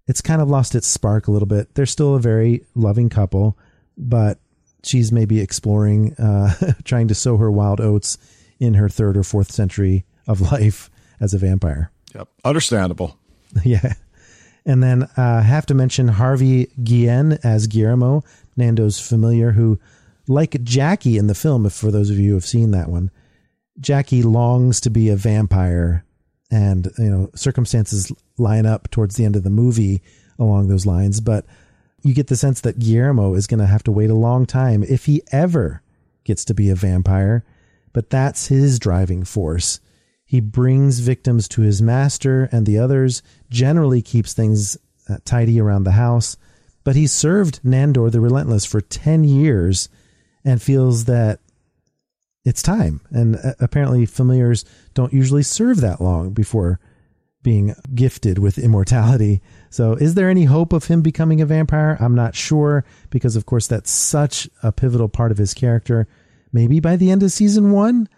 It's 0.06 0.22
kind 0.22 0.42
of 0.42 0.50
lost 0.50 0.76
its 0.76 0.88
spark 0.88 1.28
a 1.28 1.32
little 1.32 1.48
bit. 1.48 1.74
They're 1.76 1.86
still 1.86 2.16
a 2.16 2.20
very 2.20 2.66
loving 2.76 3.10
couple, 3.10 3.58
but 3.98 4.40
she's 4.84 5.14
maybe 5.14 5.40
exploring, 5.40 6.16
uh, 6.16 6.74
trying 6.84 7.08
to 7.08 7.16
sow 7.16 7.38
her 7.38 7.50
wild 7.50 7.80
oats 7.80 8.18
in 8.60 8.74
her 8.74 8.90
third 8.90 9.16
or 9.16 9.24
fourth 9.24 9.52
century 9.52 10.04
of 10.28 10.42
life 10.42 10.90
as 11.22 11.34
a 11.34 11.38
vampire. 11.38 11.92
Yep. 12.14 12.28
Understandable. 12.44 13.18
yeah. 13.64 13.94
And 14.66 14.82
then 14.82 15.04
uh, 15.04 15.10
I 15.18 15.42
have 15.42 15.66
to 15.68 15.74
mention 15.74 16.08
Harvey 16.08 16.68
Guillen 16.84 17.38
as 17.44 17.68
Guillermo, 17.68 18.24
Nandor's 18.56 19.00
familiar, 19.00 19.52
who, 19.52 19.80
like 20.28 20.64
Jackie 20.64 21.18
in 21.18 21.28
the 21.28 21.36
film, 21.36 21.66
if 21.66 21.74
for 21.74 21.92
those 21.92 22.10
of 22.10 22.18
you 22.18 22.30
who 22.30 22.36
have 22.36 22.46
seen 22.46 22.72
that 22.72 22.90
one, 22.90 23.12
Jackie 23.80 24.24
longs 24.24 24.80
to 24.82 24.90
be 24.90 25.10
a 25.10 25.16
vampire, 25.16 26.06
and 26.52 26.90
you 26.98 27.10
know 27.10 27.30
circumstances 27.36 28.12
line 28.38 28.66
up 28.66 28.90
towards 28.92 29.16
the 29.16 29.26
end 29.26 29.36
of 29.36 29.44
the 29.44 29.50
movie 29.50 30.02
along 30.40 30.68
those 30.68 30.86
lines. 30.86 31.20
But 31.20 31.46
you 32.04 32.14
get 32.14 32.28
the 32.28 32.36
sense 32.36 32.62
that 32.62 32.80
Guillermo 32.80 33.34
is 33.34 33.48
going 33.48 33.60
to 33.60 33.66
have 33.66 33.84
to 33.84 33.92
wait 33.92 34.10
a 34.10 34.16
long 34.16 34.46
time 34.46 34.84
if 34.84 35.06
he 35.06 35.24
ever 35.32 35.82
gets 36.24 36.46
to 36.46 36.54
be 36.54 36.70
a 36.70 36.76
vampire. 36.76 37.44
But 37.92 38.10
that's 38.10 38.48
his 38.48 38.80
driving 38.80 39.24
force. 39.24 39.80
He 40.34 40.42
brings 40.42 40.98
victims 40.98 41.48
to 41.50 41.62
his 41.62 41.80
master 41.80 42.50
and 42.52 42.66
the 42.66 42.80
others, 42.80 43.22
generally 43.52 44.02
keeps 44.02 44.34
things 44.34 44.80
uh, 45.08 45.18
tidy 45.26 45.62
around 45.62 45.84
the 45.84 45.92
house. 45.92 46.38
But 46.84 46.96
he 46.96 47.06
served 47.06 47.62
Nandor 47.62 48.12
the 48.12 48.20
Relentless 48.20 48.66
for 48.66 48.82
10 48.82 49.26
years 49.26 49.90
and 50.44 50.60
feels 50.60 51.06
that 51.06 51.40
it's 52.44 52.64
time. 52.64 53.02
And 53.12 53.36
uh, 53.36 53.54
apparently, 53.60 54.08
familiars 54.08 54.66
don't 54.96 55.14
usually 55.14 55.44
serve 55.44 55.82
that 55.82 56.02
long 56.02 56.32
before 56.32 56.80
being 57.44 57.76
gifted 57.94 58.40
with 58.40 58.58
immortality. 58.58 59.40
So, 59.70 59.94
is 59.94 60.16
there 60.16 60.32
any 60.32 60.46
hope 60.46 60.74
of 60.74 60.86
him 60.86 61.04
becoming 61.04 61.42
a 61.42 61.46
vampire? 61.46 61.96
I'm 62.00 62.16
not 62.16 62.34
sure 62.34 62.86
because, 63.12 63.36
of 63.36 63.46
course, 63.46 63.68
that's 63.68 63.92
such 63.92 64.50
a 64.64 64.72
pivotal 64.72 65.10
part 65.10 65.32
of 65.32 65.38
his 65.38 65.54
character. 65.54 66.08
Maybe 66.52 66.80
by 66.80 66.96
the 66.96 67.12
end 67.12 67.22
of 67.22 67.32
season 67.32 67.70
one, 67.70 68.10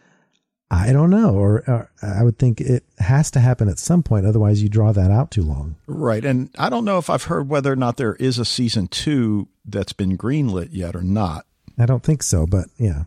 I 0.71 0.93
don't 0.93 1.09
know. 1.09 1.35
Or, 1.35 1.63
or, 1.67 1.91
I 2.01 2.23
would 2.23 2.39
think 2.39 2.59
it 2.59 2.83
has 2.97 3.29
to 3.31 3.39
happen 3.39 3.69
at 3.69 3.79
some 3.79 4.03
point. 4.03 4.25
Otherwise, 4.25 4.63
you 4.63 4.69
draw 4.69 4.91
that 4.93 5.11
out 5.11 5.31
too 5.31 5.43
long. 5.43 5.75
Right. 5.87 6.25
And 6.25 6.49
I 6.57 6.69
don't 6.69 6.85
know 6.85 6.97
if 6.97 7.09
I've 7.09 7.25
heard 7.25 7.49
whether 7.49 7.71
or 7.71 7.75
not 7.75 7.97
there 7.97 8.15
is 8.15 8.39
a 8.39 8.45
season 8.45 8.87
two 8.87 9.47
that's 9.63 9.93
been 9.93 10.17
greenlit 10.17 10.69
yet 10.71 10.95
or 10.95 11.03
not. 11.03 11.45
I 11.77 11.85
don't 11.85 12.03
think 12.03 12.23
so, 12.23 12.45
but 12.45 12.67
yeah, 12.77 13.03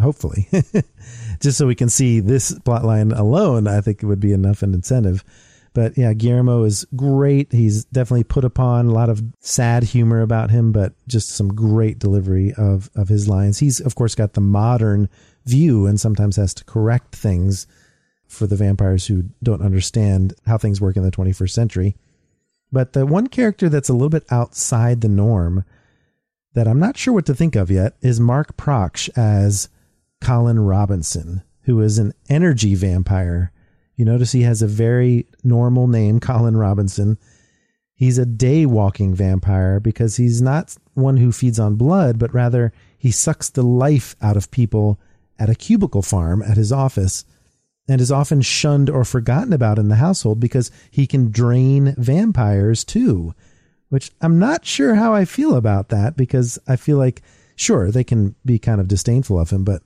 hopefully. 0.00 0.48
Just 1.40 1.58
so 1.58 1.66
we 1.66 1.74
can 1.74 1.88
see 1.88 2.20
this 2.20 2.58
plot 2.60 2.84
line 2.84 3.12
alone, 3.12 3.68
I 3.68 3.80
think 3.80 4.02
it 4.02 4.06
would 4.06 4.20
be 4.20 4.32
enough 4.32 4.62
an 4.62 4.74
incentive. 4.74 5.22
But 5.74 5.98
yeah, 5.98 6.14
Guillermo 6.14 6.64
is 6.64 6.86
great. 6.96 7.52
He's 7.52 7.84
definitely 7.84 8.24
put 8.24 8.44
upon 8.44 8.86
a 8.86 8.92
lot 8.92 9.10
of 9.10 9.22
sad 9.40 9.82
humor 9.82 10.22
about 10.22 10.50
him, 10.50 10.72
but 10.72 10.94
just 11.06 11.28
some 11.28 11.48
great 11.48 11.98
delivery 11.98 12.54
of, 12.54 12.88
of 12.94 13.08
his 13.08 13.28
lines. 13.28 13.58
He's, 13.58 13.78
of 13.78 13.94
course, 13.94 14.14
got 14.14 14.32
the 14.32 14.40
modern 14.40 15.10
view 15.46 15.86
and 15.86 15.98
sometimes 15.98 16.36
has 16.36 16.52
to 16.54 16.64
correct 16.64 17.14
things 17.14 17.66
for 18.26 18.46
the 18.46 18.56
vampires 18.56 19.06
who 19.06 19.24
don't 19.42 19.62
understand 19.62 20.34
how 20.46 20.58
things 20.58 20.80
work 20.80 20.96
in 20.96 21.02
the 21.02 21.10
21st 21.10 21.50
century. 21.50 21.96
But 22.72 22.92
the 22.92 23.06
one 23.06 23.28
character 23.28 23.68
that's 23.68 23.88
a 23.88 23.92
little 23.92 24.08
bit 24.08 24.26
outside 24.30 25.00
the 25.00 25.08
norm 25.08 25.64
that 26.54 26.66
I'm 26.66 26.80
not 26.80 26.96
sure 26.96 27.14
what 27.14 27.26
to 27.26 27.34
think 27.34 27.54
of 27.54 27.70
yet 27.70 27.94
is 28.00 28.18
Mark 28.18 28.56
Proksch 28.56 29.08
as 29.16 29.68
Colin 30.20 30.58
Robinson, 30.58 31.42
who 31.62 31.80
is 31.80 31.98
an 31.98 32.12
energy 32.28 32.74
vampire. 32.74 33.52
You 33.94 34.04
notice 34.04 34.32
he 34.32 34.42
has 34.42 34.62
a 34.62 34.66
very 34.66 35.26
normal 35.44 35.86
name, 35.86 36.18
Colin 36.18 36.56
Robinson. 36.56 37.18
He's 37.94 38.18
a 38.18 38.26
day 38.26 38.66
walking 38.66 39.14
vampire 39.14 39.80
because 39.80 40.16
he's 40.16 40.42
not 40.42 40.76
one 40.94 41.18
who 41.18 41.30
feeds 41.30 41.60
on 41.60 41.76
blood, 41.76 42.18
but 42.18 42.34
rather 42.34 42.72
he 42.98 43.10
sucks 43.10 43.48
the 43.48 43.62
life 43.62 44.16
out 44.20 44.36
of 44.36 44.50
people 44.50 44.98
at 45.38 45.50
a 45.50 45.54
cubicle 45.54 46.02
farm 46.02 46.42
at 46.42 46.56
his 46.56 46.72
office 46.72 47.24
and 47.88 48.00
is 48.00 48.10
often 48.10 48.42
shunned 48.42 48.90
or 48.90 49.04
forgotten 49.04 49.52
about 49.52 49.78
in 49.78 49.88
the 49.88 49.96
household 49.96 50.40
because 50.40 50.70
he 50.90 51.06
can 51.06 51.30
drain 51.30 51.94
vampires 51.96 52.84
too, 52.84 53.34
which 53.88 54.10
I'm 54.20 54.38
not 54.38 54.64
sure 54.64 54.94
how 54.94 55.14
I 55.14 55.24
feel 55.24 55.54
about 55.54 55.88
that 55.90 56.16
because 56.16 56.58
I 56.66 56.76
feel 56.76 56.98
like, 56.98 57.22
sure, 57.54 57.90
they 57.90 58.04
can 58.04 58.34
be 58.44 58.58
kind 58.58 58.80
of 58.80 58.88
disdainful 58.88 59.38
of 59.38 59.50
him, 59.50 59.64
but 59.64 59.82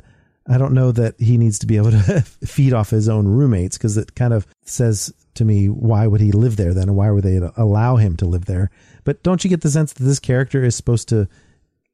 I 0.48 0.56
don't 0.56 0.72
know 0.72 0.90
that 0.92 1.20
he 1.20 1.36
needs 1.36 1.58
to 1.60 1.66
be 1.66 1.76
able 1.76 1.90
to 1.90 2.20
feed 2.46 2.72
off 2.72 2.90
his 2.90 3.08
own 3.08 3.28
roommates 3.28 3.76
because 3.76 3.96
it 3.96 4.14
kind 4.14 4.32
of 4.32 4.46
says 4.64 5.12
to 5.34 5.44
me, 5.44 5.68
why 5.68 6.06
would 6.06 6.20
he 6.20 6.32
live 6.32 6.56
there 6.56 6.74
then? 6.74 6.88
And 6.88 6.96
why 6.96 7.10
would 7.10 7.24
they 7.24 7.40
allow 7.56 7.96
him 7.96 8.16
to 8.16 8.26
live 8.26 8.46
there? 8.46 8.70
But 9.04 9.22
don't 9.22 9.44
you 9.44 9.50
get 9.50 9.60
the 9.60 9.70
sense 9.70 9.92
that 9.92 10.04
this 10.04 10.18
character 10.18 10.64
is 10.64 10.74
supposed 10.74 11.08
to 11.10 11.28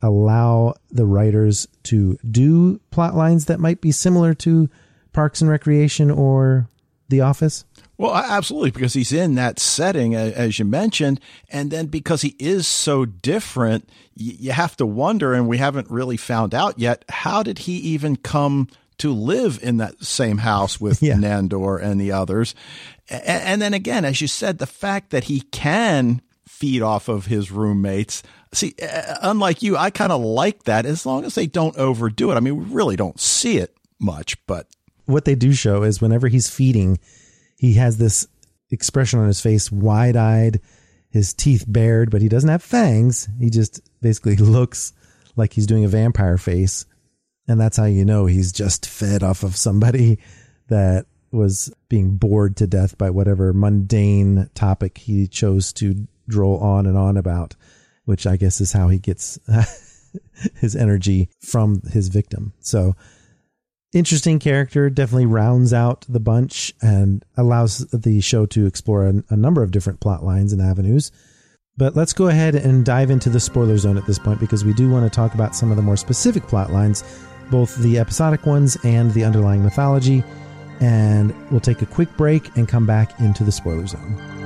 allow 0.02 0.74
the 0.90 1.06
writers 1.06 1.66
to 1.84 2.18
do 2.30 2.80
plot 2.90 3.14
lines 3.14 3.46
that 3.46 3.60
might 3.60 3.80
be 3.80 3.92
similar 3.92 4.34
to 4.34 4.68
Parks 5.12 5.40
and 5.40 5.50
Recreation 5.50 6.10
or 6.10 6.68
The 7.08 7.22
Office? 7.22 7.64
Well, 7.98 8.14
absolutely, 8.14 8.72
because 8.72 8.92
he's 8.92 9.12
in 9.12 9.36
that 9.36 9.58
setting, 9.58 10.14
as 10.14 10.58
you 10.58 10.66
mentioned. 10.66 11.18
And 11.48 11.70
then 11.70 11.86
because 11.86 12.20
he 12.20 12.36
is 12.38 12.66
so 12.66 13.06
different, 13.06 13.88
you 14.14 14.52
have 14.52 14.76
to 14.76 14.86
wonder, 14.86 15.32
and 15.32 15.48
we 15.48 15.56
haven't 15.56 15.90
really 15.90 16.18
found 16.18 16.54
out 16.54 16.78
yet, 16.78 17.04
how 17.08 17.42
did 17.42 17.60
he 17.60 17.76
even 17.78 18.16
come 18.16 18.68
to 18.98 19.12
live 19.12 19.58
in 19.62 19.78
that 19.78 20.04
same 20.04 20.38
house 20.38 20.78
with 20.78 21.02
yeah. 21.02 21.14
Nandor 21.14 21.80
and 21.82 21.98
the 21.98 22.12
others? 22.12 22.54
And 23.08 23.62
then 23.62 23.72
again, 23.72 24.04
as 24.04 24.20
you 24.20 24.26
said, 24.26 24.58
the 24.58 24.66
fact 24.66 25.10
that 25.10 25.24
he 25.24 25.40
can 25.40 26.20
feed 26.56 26.80
off 26.80 27.08
of 27.08 27.26
his 27.26 27.50
roommates. 27.50 28.22
See, 28.52 28.74
uh, 28.82 29.16
unlike 29.22 29.62
you, 29.62 29.76
I 29.76 29.90
kind 29.90 30.10
of 30.10 30.22
like 30.22 30.62
that 30.64 30.86
as 30.86 31.04
long 31.04 31.24
as 31.24 31.34
they 31.34 31.46
don't 31.46 31.76
overdo 31.76 32.30
it. 32.30 32.36
I 32.36 32.40
mean, 32.40 32.56
we 32.56 32.64
really 32.74 32.96
don't 32.96 33.20
see 33.20 33.58
it 33.58 33.76
much, 34.00 34.36
but 34.46 34.66
what 35.04 35.26
they 35.26 35.34
do 35.34 35.52
show 35.52 35.82
is 35.82 36.00
whenever 36.00 36.28
he's 36.28 36.48
feeding, 36.48 36.98
he 37.58 37.74
has 37.74 37.98
this 37.98 38.26
expression 38.70 39.20
on 39.20 39.26
his 39.26 39.40
face, 39.40 39.70
wide 39.70 40.16
eyed, 40.16 40.60
his 41.10 41.34
teeth 41.34 41.64
bared, 41.68 42.10
but 42.10 42.22
he 42.22 42.28
doesn't 42.28 42.48
have 42.48 42.62
fangs. 42.62 43.28
He 43.38 43.50
just 43.50 43.80
basically 44.00 44.36
looks 44.36 44.94
like 45.36 45.52
he's 45.52 45.66
doing 45.66 45.84
a 45.84 45.88
vampire 45.88 46.38
face. 46.38 46.86
And 47.46 47.60
that's 47.60 47.76
how 47.76 47.84
you 47.84 48.04
know 48.04 48.26
he's 48.26 48.50
just 48.50 48.86
fed 48.86 49.22
off 49.22 49.42
of 49.42 49.56
somebody 49.56 50.18
that 50.68 51.06
was 51.30 51.72
being 51.88 52.16
bored 52.16 52.56
to 52.56 52.66
death 52.66 52.96
by 52.96 53.10
whatever 53.10 53.52
mundane 53.52 54.48
topic 54.54 54.98
he 54.98 55.28
chose 55.28 55.72
to 55.74 56.08
droll 56.28 56.58
on 56.58 56.86
and 56.86 56.96
on 56.96 57.16
about, 57.16 57.54
which 58.04 58.26
I 58.26 58.36
guess 58.36 58.60
is 58.60 58.72
how 58.72 58.88
he 58.88 58.98
gets 58.98 59.38
his 60.60 60.76
energy 60.76 61.28
from 61.40 61.82
his 61.82 62.08
victim. 62.08 62.52
So 62.60 62.94
interesting 63.92 64.38
character, 64.38 64.90
definitely 64.90 65.26
rounds 65.26 65.72
out 65.72 66.04
the 66.08 66.20
bunch 66.20 66.72
and 66.82 67.24
allows 67.36 67.78
the 67.90 68.20
show 68.20 68.46
to 68.46 68.66
explore 68.66 69.06
a, 69.06 69.24
a 69.30 69.36
number 69.36 69.62
of 69.62 69.70
different 69.70 70.00
plot 70.00 70.24
lines 70.24 70.52
and 70.52 70.60
avenues. 70.60 71.10
But 71.78 71.94
let's 71.94 72.12
go 72.12 72.28
ahead 72.28 72.54
and 72.54 72.84
dive 72.84 73.10
into 73.10 73.28
the 73.28 73.40
spoiler 73.40 73.76
zone 73.76 73.98
at 73.98 74.06
this 74.06 74.18
point 74.18 74.40
because 74.40 74.64
we 74.64 74.72
do 74.72 74.90
want 74.90 75.04
to 75.04 75.14
talk 75.14 75.34
about 75.34 75.54
some 75.54 75.70
of 75.70 75.76
the 75.76 75.82
more 75.82 75.96
specific 75.96 76.44
plot 76.44 76.72
lines, 76.72 77.04
both 77.50 77.76
the 77.76 77.98
episodic 77.98 78.46
ones 78.46 78.78
and 78.82 79.12
the 79.12 79.24
underlying 79.24 79.62
mythology. 79.62 80.24
And 80.80 81.34
we'll 81.50 81.60
take 81.60 81.82
a 81.82 81.86
quick 81.86 82.14
break 82.16 82.54
and 82.56 82.68
come 82.68 82.86
back 82.86 83.18
into 83.20 83.44
the 83.44 83.52
spoiler 83.52 83.86
zone. 83.86 84.45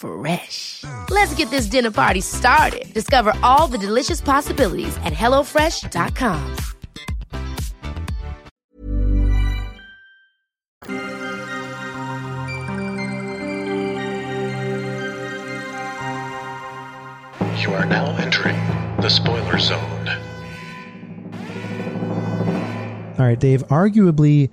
Fresh. 0.00 0.84
Let's 1.10 1.34
get 1.34 1.50
this 1.50 1.66
dinner 1.66 1.90
party 1.90 2.22
started. 2.22 2.92
Discover 2.94 3.34
all 3.42 3.66
the 3.66 3.76
delicious 3.76 4.22
possibilities 4.22 4.96
at 5.04 5.12
HelloFresh.com. 5.12 6.56
You 17.58 17.74
are 17.74 17.84
now 17.84 18.16
entering 18.16 18.56
the 19.02 19.10
spoiler 19.10 19.58
zone. 19.58 20.08
All 23.18 23.26
right, 23.26 23.38
Dave. 23.38 23.66
Arguably, 23.68 24.48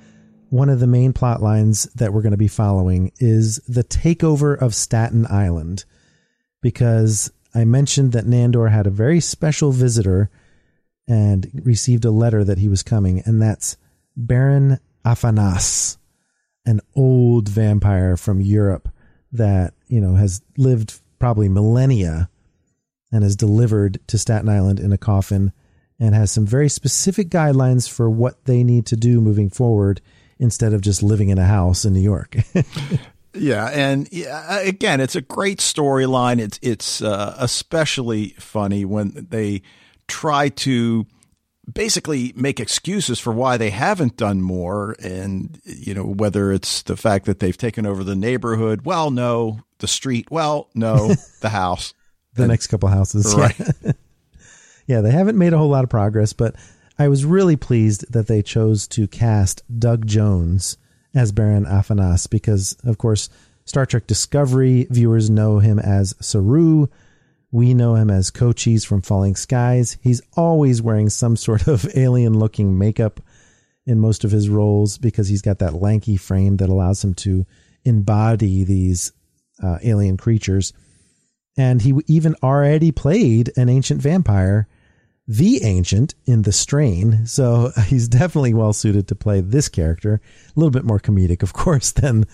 one 0.49 0.69
of 0.69 0.79
the 0.79 0.87
main 0.87 1.13
plot 1.13 1.41
lines 1.41 1.83
that 1.95 2.13
we're 2.13 2.21
going 2.21 2.31
to 2.31 2.37
be 2.37 2.47
following 2.47 3.11
is 3.19 3.57
the 3.67 3.83
takeover 3.83 4.57
of 4.57 4.75
Staten 4.75 5.25
Island. 5.29 5.85
Because 6.61 7.31
I 7.53 7.65
mentioned 7.65 8.11
that 8.13 8.25
Nandor 8.25 8.71
had 8.71 8.87
a 8.87 8.91
very 8.91 9.19
special 9.19 9.71
visitor 9.71 10.29
and 11.07 11.49
received 11.63 12.05
a 12.05 12.11
letter 12.11 12.43
that 12.43 12.57
he 12.57 12.67
was 12.67 12.83
coming, 12.83 13.21
and 13.25 13.41
that's 13.41 13.77
Baron 14.15 14.79
Afanas, 15.05 15.97
an 16.65 16.81
old 16.95 17.47
vampire 17.47 18.17
from 18.17 18.41
Europe 18.41 18.89
that, 19.31 19.73
you 19.87 20.01
know, 20.01 20.15
has 20.15 20.41
lived 20.57 20.99
probably 21.19 21.47
millennia 21.47 22.29
and 23.11 23.23
is 23.23 23.35
delivered 23.35 23.99
to 24.07 24.17
Staten 24.17 24.49
Island 24.49 24.79
in 24.79 24.91
a 24.91 24.97
coffin 24.97 25.53
and 25.99 26.13
has 26.13 26.31
some 26.31 26.45
very 26.45 26.69
specific 26.69 27.29
guidelines 27.29 27.89
for 27.89 28.09
what 28.09 28.45
they 28.45 28.63
need 28.63 28.85
to 28.87 28.95
do 28.95 29.21
moving 29.21 29.49
forward 29.49 30.01
instead 30.39 30.74
of 30.74 30.82
just 30.82 31.01
living 31.03 31.29
in 31.29 31.38
a 31.38 31.46
house 31.46 31.86
in 31.86 31.94
New 31.94 32.01
York. 32.01 32.38
Yeah, 33.39 33.67
and 33.67 34.08
yeah, 34.12 34.62
again, 34.62 35.00
it's 35.00 35.15
a 35.15 35.22
great 35.22 35.60
storyline. 35.60 36.39
It's 36.39 36.58
it's 36.63 37.03
uh, 37.03 37.36
especially 37.38 38.29
funny 38.39 38.84
when 38.84 39.27
they 39.29 39.62
try 40.08 40.50
to 40.50 41.06
basically 41.72 42.34
make 42.36 42.60
excuses 42.60 43.20
for 43.20 43.32
why 43.32 43.58
they 43.58 43.70
haven't 43.70 44.17
done 44.17 44.41
more, 44.41 44.96
and 45.03 45.60
you 45.65 45.94
know 45.94 46.03
whether 46.03 46.51
it's 46.51 46.82
the 46.84 46.98
fact 46.98 47.25
that 47.25 47.38
they've 47.39 47.58
taken 47.58 47.86
over 47.86 48.03
the 48.03 48.15
neighborhood. 48.15 48.86
Well, 48.86 49.12
no, 49.12 49.60
the 49.79 49.88
street. 49.88 50.32
Well, 50.32 50.70
no, 50.74 51.13
the 51.41 51.50
house. 51.50 51.94
the 52.34 52.44
And- 52.44 52.50
next 52.50 52.67
couple 52.67 52.89
houses, 52.89 53.36
Right. 53.36 53.53
Yeah. 53.84 53.91
yeah, 54.88 55.01
they 55.01 55.12
haven't 55.12 55.38
made 55.38 55.53
a 55.53 55.60
whole 55.60 55.70
lot 55.70 55.84
of 55.84 55.91
progress, 55.91 56.34
but 56.34 56.56
I 56.99 57.07
was 57.07 57.25
really 57.25 57.55
pleased 57.55 58.11
that 58.11 58.27
they 58.27 58.41
chose 58.41 58.87
to 58.89 59.07
cast 59.07 59.61
Doug 59.79 60.07
Jones 60.07 60.77
as 61.13 61.31
Baron 61.31 61.65
Afanas 61.65 62.29
because, 62.29 62.75
of 62.83 62.97
course, 62.97 63.29
Star 63.65 63.85
Trek 63.85 64.07
Discovery 64.07 64.87
viewers 64.89 65.29
know 65.29 65.59
him 65.59 65.77
as 65.77 66.15
Saru. 66.19 66.87
We 67.51 67.73
know 67.73 67.95
him 67.95 68.09
as 68.09 68.31
Cochise 68.31 68.83
from 68.83 69.01
Falling 69.01 69.35
Skies. 69.35 69.97
He's 70.01 70.21
always 70.35 70.81
wearing 70.81 71.09
some 71.09 71.35
sort 71.35 71.67
of 71.67 71.87
alien 71.95 72.39
looking 72.39 72.77
makeup 72.77 73.21
in 73.85 73.99
most 73.99 74.23
of 74.23 74.31
his 74.31 74.49
roles 74.49 74.97
because 74.97 75.27
he's 75.27 75.41
got 75.41 75.59
that 75.59 75.75
lanky 75.75 76.17
frame 76.17 76.57
that 76.57 76.69
allows 76.69 77.03
him 77.03 77.13
to 77.15 77.45
embody 77.85 78.63
these 78.63 79.11
uh, 79.61 79.77
alien 79.83 80.17
creatures. 80.17 80.73
And 81.57 81.81
he 81.81 81.93
even 82.07 82.35
already 82.43 82.91
played 82.91 83.51
an 83.55 83.69
ancient 83.69 84.01
vampire, 84.01 84.67
the 85.27 85.63
ancient 85.63 86.15
in 86.25 86.43
the 86.43 86.51
strain. 86.51 87.25
So 87.25 87.72
uh, 87.75 87.81
he's 87.81 88.07
definitely 88.07 88.53
well 88.53 88.74
suited 88.74 89.07
to 89.07 89.15
play 89.15 89.41
this 89.41 89.67
character. 89.67 90.22
A 90.55 90.60
little 90.60 90.72
bit 90.72 90.86
more 90.86 91.00
comedic, 91.00 91.43
of 91.43 91.53
course, 91.53 91.91
than 91.91 92.25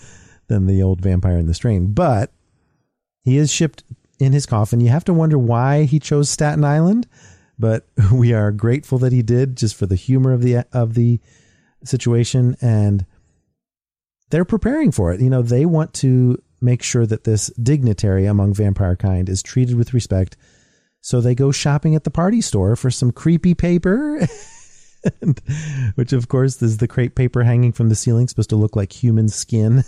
than 0.46 0.66
the 0.66 0.82
old 0.82 1.00
vampire 1.00 1.38
in 1.38 1.46
the 1.46 1.54
strain. 1.54 1.92
But 1.92 2.32
he 3.22 3.38
is 3.38 3.50
shipped 3.50 3.82
in 4.18 4.32
his 4.32 4.46
coffin. 4.46 4.80
You 4.80 4.90
have 4.90 5.04
to 5.04 5.14
wonder 5.14 5.38
why 5.38 5.84
he 5.84 5.98
chose 5.98 6.28
Staten 6.28 6.64
Island, 6.64 7.08
but 7.58 7.86
we 8.12 8.32
are 8.32 8.52
grateful 8.52 8.98
that 8.98 9.12
he 9.12 9.22
did 9.22 9.56
just 9.56 9.74
for 9.74 9.86
the 9.86 9.96
humor 9.96 10.32
of 10.32 10.42
the 10.42 10.64
of 10.72 10.94
the 10.94 11.20
situation 11.82 12.56
and 12.62 13.04
they're 14.30 14.44
preparing 14.44 14.90
for 14.90 15.12
it. 15.12 15.20
You 15.20 15.30
know, 15.30 15.42
they 15.42 15.66
want 15.66 15.92
to 15.94 16.42
make 16.60 16.82
sure 16.82 17.06
that 17.06 17.24
this 17.24 17.48
dignitary 17.48 18.26
among 18.26 18.54
vampire 18.54 18.96
kind 18.96 19.28
is 19.28 19.42
treated 19.42 19.76
with 19.76 19.92
respect. 19.94 20.36
So 21.04 21.20
they 21.20 21.34
go 21.34 21.52
shopping 21.52 21.94
at 21.94 22.04
the 22.04 22.10
party 22.10 22.40
store 22.40 22.76
for 22.76 22.90
some 22.90 23.12
creepy 23.12 23.52
paper, 23.52 24.26
and- 25.20 25.38
which 25.96 26.14
of 26.14 26.28
course 26.28 26.62
is 26.62 26.78
the 26.78 26.88
crepe 26.88 27.14
paper 27.14 27.42
hanging 27.42 27.72
from 27.72 27.90
the 27.90 27.94
ceiling, 27.94 28.26
supposed 28.26 28.48
to 28.48 28.56
look 28.56 28.74
like 28.74 28.90
human 28.90 29.28
skin. 29.28 29.84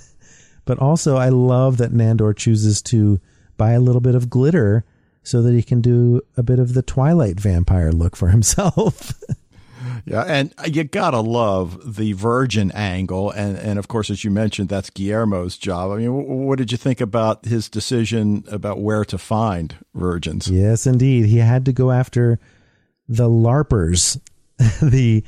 But 0.67 0.79
also, 0.79 1.17
I 1.17 1.31
love 1.31 1.79
that 1.79 1.93
Nandor 1.93 2.37
chooses 2.37 2.83
to 2.83 3.19
buy 3.57 3.71
a 3.71 3.81
little 3.81 4.03
bit 4.03 4.15
of 4.15 4.29
glitter 4.29 4.85
so 5.23 5.41
that 5.41 5.55
he 5.55 5.63
can 5.63 5.81
do 5.81 6.21
a 6.37 6.43
bit 6.43 6.59
of 6.59 6.75
the 6.75 6.83
Twilight 6.83 7.41
vampire 7.41 7.93
look 7.93 8.15
for 8.15 8.29
himself. 8.29 9.15
Yeah, 10.05 10.23
and 10.23 10.55
you 10.67 10.85
gotta 10.85 11.21
love 11.21 11.97
the 11.97 12.13
Virgin 12.13 12.71
angle, 12.73 13.31
and 13.31 13.57
and 13.57 13.79
of 13.79 13.89
course, 13.89 14.11
as 14.11 14.25
you 14.25 14.31
mentioned, 14.31 14.69
that's 14.69 14.91
Guillermo's 14.91 15.57
job. 15.57 15.91
I 15.93 15.97
mean, 15.97 16.09
wh- 16.09 16.29
what 16.29 16.59
did 16.59 16.73
you 16.73 16.79
think 16.79 17.01
about 17.01 17.45
his 17.45 17.69
decision 17.69 18.45
about 18.51 18.81
where 18.81 19.05
to 19.05 19.19
find 19.19 19.75
virgins? 19.95 20.49
Yes, 20.49 20.87
indeed. 20.87 21.27
He 21.27 21.39
had 21.39 21.65
to 21.67 21.73
go 21.73 21.91
after 21.91 22.39
the 23.09 23.29
LARPers, 23.29 24.21
the 24.83 25.23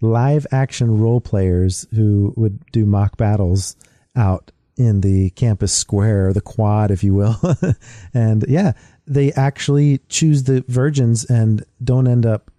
live 0.00 0.46
action 0.52 0.98
role 0.98 1.20
players 1.20 1.86
who 1.94 2.32
would 2.36 2.64
do 2.70 2.86
mock 2.86 3.16
battles 3.16 3.76
out 4.16 4.52
in 4.76 5.00
the 5.00 5.30
campus 5.30 5.72
square, 5.72 6.32
the 6.32 6.40
quad, 6.40 6.90
if 6.90 7.02
you 7.02 7.12
will. 7.14 7.36
and 8.14 8.44
yeah, 8.48 8.72
they 9.06 9.32
actually 9.32 9.98
choose 10.08 10.44
the 10.44 10.64
virgins 10.68 11.24
and 11.24 11.64
don't 11.82 12.06
end 12.06 12.24
up 12.24 12.50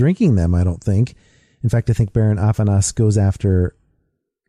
drinking 0.00 0.34
them, 0.34 0.54
I 0.54 0.64
don't 0.64 0.82
think. 0.82 1.14
In 1.62 1.68
fact, 1.68 1.90
I 1.90 1.92
think 1.92 2.14
Baron 2.14 2.38
Afanas 2.38 2.94
goes 2.94 3.18
after 3.18 3.76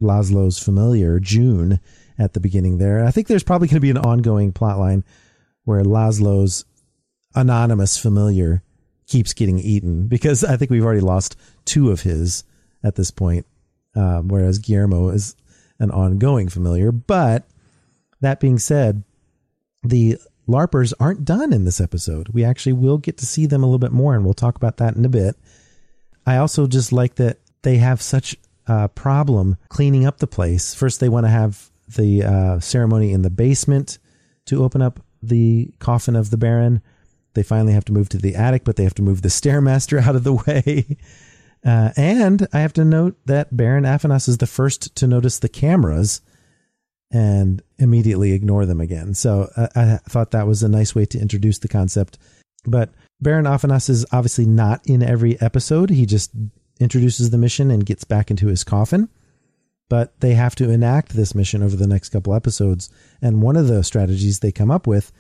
Laszlo's 0.02 0.58
familiar, 0.58 1.20
June, 1.20 1.82
at 2.18 2.32
the 2.32 2.40
beginning 2.40 2.78
there. 2.78 3.04
I 3.06 3.12
think 3.12 3.28
there's 3.28 3.44
probably 3.44 3.68
going 3.68 3.76
to 3.76 3.82
be 3.82 3.90
an 3.90 3.98
ongoing 3.98 4.54
plot 4.54 4.80
line 4.80 5.04
where 5.66 5.84
Laszlo's 5.84 6.64
anonymous 7.36 7.98
familiar 7.98 8.64
keeps 9.08 9.34
getting 9.34 9.60
eaten 9.60 10.08
because 10.08 10.46
I 10.46 10.56
think 10.56 10.72
we've 10.72 10.86
already 10.86 11.02
lost 11.02 11.36
two 11.66 11.92
of 11.92 12.02
his 12.02 12.46
at 12.82 12.96
this 12.96 13.12
point, 13.12 13.46
um, 13.94 14.30
whereas 14.30 14.58
Guillermo 14.60 15.10
is 15.10 15.36
an 15.80 15.92
ongoing 15.92 16.48
familiar. 16.48 16.94
But 16.94 17.44
that 18.22 18.40
being 18.40 18.58
said, 18.58 19.04
the 19.84 20.18
LARPers 20.48 20.94
aren't 21.00 21.26
done 21.26 21.54
in 21.54 21.66
this 21.66 21.80
episode. 21.80 22.30
We 22.30 22.44
actually 22.44 22.74
will 22.74 22.98
get 22.98 23.18
to 23.18 23.26
see 23.26 23.46
them 23.46 23.64
a 23.64 23.66
little 23.66 23.80
bit 23.80 23.92
more, 23.92 24.16
and 24.16 24.24
we'll 24.26 24.34
talk 24.34 24.56
about 24.56 24.78
that 24.78 24.96
in 24.96 25.06
a 25.06 25.10
bit. 25.10 25.36
I 26.26 26.38
also 26.38 26.68
just 26.68 26.92
like 26.92 27.16
that 27.16 27.40
they 27.62 27.78
have 27.78 28.02
such 28.02 28.36
a 28.68 28.90
problem 28.90 29.58
cleaning 29.70 30.06
up 30.06 30.18
the 30.18 30.28
place. 30.28 30.74
First, 30.74 31.00
they 31.00 31.10
want 31.10 31.26
to 31.26 31.32
have 31.32 31.70
the 31.88 32.24
uh, 32.24 32.60
ceremony 32.60 33.12
in 33.12 33.22
the 33.22 33.30
basement 33.30 34.00
to 34.46 34.64
open 34.64 34.82
up 34.82 35.00
the 35.22 35.74
coffin 35.80 36.16
of 36.16 36.30
the 36.30 36.38
Baron. 36.38 36.82
They 37.34 37.44
finally 37.44 37.74
have 37.74 37.86
to 37.86 37.94
move 37.94 38.10
to 38.10 38.18
the 38.18 38.36
attic, 38.36 38.64
but 38.64 38.76
they 38.76 38.84
have 38.84 38.96
to 38.96 39.02
move 39.02 39.22
the 39.22 39.30
stairmaster 39.30 40.02
out 40.02 40.16
of 40.16 40.24
the 40.24 40.34
way. 40.34 40.98
Uh, 41.64 41.92
and 41.96 42.48
I 42.54 42.62
have 42.62 42.74
to 42.74 42.86
note 42.86 43.18
that 43.26 43.56
Baron 43.56 43.84
Afanas 43.84 44.28
is 44.28 44.40
the 44.40 44.48
first 44.48 44.96
to 44.96 45.08
notice 45.08 45.38
the 45.40 45.50
cameras 45.50 46.22
and 47.12 47.62
immediately 47.78 48.32
ignore 48.32 48.66
them 48.66 48.80
again. 48.80 49.14
So 49.14 49.50
I, 49.76 49.98
thought 50.08 50.32
that 50.32 50.48
was 50.48 50.64
a 50.64 50.70
nice 50.70 50.96
way 50.96 51.06
to 51.06 51.20
introduce 51.20 51.60
the 51.60 51.68
concept. 51.68 52.18
But 52.66 52.92
Baron 53.20 53.46
Afanas 53.46 53.90
is 53.90 54.06
obviously 54.12 54.46
not 54.46 54.82
in 54.86 55.04
every 55.04 55.40
episode. 55.42 55.90
He 55.90 56.06
just 56.06 56.32
introduces 56.80 57.30
the 57.30 57.38
mission 57.38 57.70
and 57.70 57.86
gets 57.86 58.04
back 58.04 58.32
into 58.32 58.48
his 58.48 58.64
coffin. 58.64 59.10
But 59.90 60.18
they 60.22 60.36
have 60.36 60.56
to 60.56 60.70
enact 60.70 61.14
this 61.14 61.36
mission 61.36 61.62
over 61.62 61.76
the 61.76 61.88
next 61.88 62.10
couple 62.10 62.34
episodes. 62.34 62.90
And 63.22 63.42
one 63.42 63.58
of 63.58 63.68
the 63.68 63.84
strategies 63.84 64.40
they 64.40 64.54
come 64.54 64.72
up 64.72 64.88
with 64.88 65.12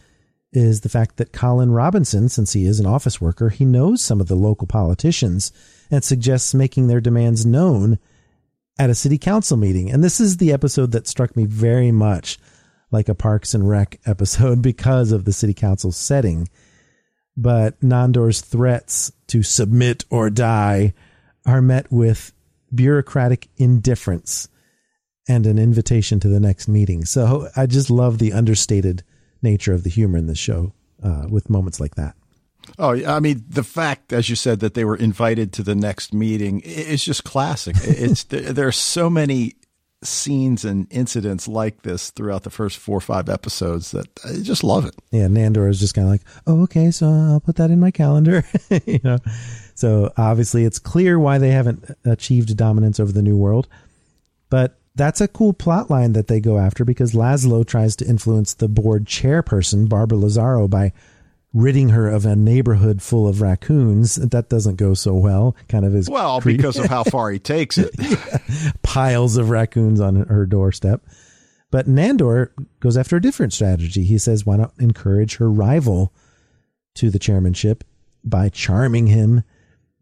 is 0.54 0.82
the 0.82 0.89
fact 0.89 1.17
that 1.17 1.34
Colin 1.34 1.71
Robinson, 1.71 2.30
since 2.30 2.54
he 2.54 2.65
is 2.65 2.80
an 2.80 2.86
office 2.86 3.19
worker, 3.19 3.49
he 3.49 3.65
knows 3.65 4.01
some 4.01 4.21
of 4.21 4.27
the 4.27 4.36
local 4.36 4.67
politicians 4.67 5.51
and 5.89 6.04
suggests 6.04 6.54
making 6.54 6.88
their 6.88 7.01
demands 7.01 7.45
known 7.45 7.99
at 8.82 8.89
a 8.89 8.96
city 8.96 9.20
council 9.20 9.58
meeting. 9.58 9.91
And 9.91 10.04
this 10.04 10.20
is 10.20 10.38
the 10.38 10.52
episode 10.52 10.91
that 10.94 11.06
struck 11.06 11.36
me 11.36 11.46
very 11.46 11.91
much 11.91 12.39
like 12.89 13.10
a 13.10 13.13
Parks 13.13 13.54
and 13.54 13.70
Rec 13.70 14.00
episode 14.08 14.63
because 14.63 15.12
of 15.12 15.24
the 15.24 15.34
city 15.34 15.54
council 15.54 15.91
setting. 15.91 16.50
But 17.38 17.80
Nandor's 17.82 18.41
threats 18.41 19.12
to 19.28 19.44
submit 19.44 20.06
or 20.10 20.32
die 20.32 20.96
are 21.46 21.62
met 21.62 21.91
with 21.91 22.34
bureaucratic 22.74 23.50
indifference 23.58 24.48
and 25.28 25.46
an 25.46 25.60
invitation 25.60 26.20
to 26.20 26.28
the 26.28 26.39
next 26.39 26.67
meeting. 26.67 27.06
So 27.06 27.50
I 27.56 27.67
just 27.67 27.91
love 27.91 28.17
the 28.17 28.34
understated 28.34 29.04
nature 29.44 29.74
of 29.74 29.84
the 29.84 29.91
humor 29.91 30.17
in 30.17 30.26
this 30.26 30.39
show 30.39 30.74
uh, 31.04 31.28
with 31.30 31.52
moments 31.52 31.80
like 31.80 31.94
that. 31.96 32.15
Oh, 32.80 33.06
I 33.06 33.20
mean, 33.20 33.44
the 33.48 33.64
fact, 33.64 34.14
as 34.14 34.30
you 34.30 34.36
said, 34.36 34.60
that 34.62 34.74
they 34.74 34.86
were 34.86 34.96
invited 34.96 35.54
to 35.54 35.64
the 35.64 35.76
next 35.76 36.14
meeting 36.14 36.62
is 36.62 37.04
just 37.04 37.24
classic. 37.24 37.76
It's 37.84 38.24
there, 38.26 38.68
are 38.68 38.72
so 38.72 39.10
many 39.10 39.56
scenes 40.04 40.66
and 40.66 40.88
incidents 40.90 41.48
like 41.48 41.84
this 41.84 42.10
throughout 42.10 42.44
the 42.44 42.50
first 42.50 42.78
four 42.78 42.98
or 42.98 43.02
five 43.02 43.30
episodes 43.30 43.92
that 43.92 44.08
I 44.26 44.42
just 44.42 44.64
love 44.64 44.86
it. 44.86 44.96
Yeah, 45.12 45.28
Nandor 45.28 45.70
is 45.70 45.80
just 45.80 45.94
kind 45.94 46.08
of 46.08 46.12
like, 46.12 46.22
oh, 46.48 46.64
okay, 46.64 46.92
so 46.92 47.08
I'll 47.08 47.40
put 47.40 47.58
that 47.58 47.72
in 47.72 47.80
my 47.80 47.92
calendar. 47.92 48.44
you 48.86 49.00
know, 49.04 49.20
so 49.76 50.12
obviously 50.18 50.66
it's 50.66 50.80
clear 50.80 51.20
why 51.20 51.38
they 51.38 51.52
haven't 51.52 51.86
achieved 52.04 52.56
dominance 52.58 53.00
over 53.00 53.12
the 53.12 53.22
New 53.22 53.38
World, 53.38 53.68
but 54.50 54.80
that's 54.96 55.22
a 55.22 55.28
cool 55.28 55.54
plot 55.54 55.90
line 55.90 56.14
that 56.14 56.28
they 56.28 56.40
go 56.40 56.58
after 56.58 56.84
because 56.84 57.14
Laszlo 57.14 57.66
tries 57.66 57.96
to 57.98 58.06
influence 58.06 58.54
the 58.56 58.68
board 58.68 59.06
chairperson 59.06 59.88
Barbara 59.88 60.18
Lazaro 60.18 60.68
by 60.68 60.92
ridding 61.54 61.90
her 61.90 62.08
of 62.08 62.26
a 62.26 62.36
neighborhood 62.36 63.02
full 63.02 63.28
of 63.28 63.42
raccoons. 63.42 64.16
That 64.16 64.50
doesn't 64.50 64.76
go 64.76 64.94
so 64.94 65.14
well. 65.14 65.56
Kind 65.68 65.86
of 65.86 65.96
is 65.96 66.10
well 66.10 66.42
because 66.42 66.78
of 66.78 66.86
how 66.86 67.04
far 67.04 67.30
he 67.32 67.40
takes 67.40 67.78
it. 67.78 67.92
yeah, 68.00 68.72
piles 68.84 69.38
of 69.38 69.50
raccoons 69.50 70.00
on 70.00 70.16
her 70.16 70.46
doorstep. 70.46 71.02
But 71.72 71.88
Nandor 71.88 72.50
goes 72.80 72.98
after 72.98 73.16
a 73.16 73.22
different 73.22 73.54
strategy. 73.54 74.04
He 74.04 74.18
says, 74.18 74.46
why 74.46 74.58
not 74.58 74.74
encourage 74.80 75.38
her 75.38 75.50
rival 75.50 76.14
to 76.96 77.10
the 77.10 77.20
chairmanship 77.20 77.84
by 78.24 78.50
charming 78.50 79.08
him? 79.08 79.44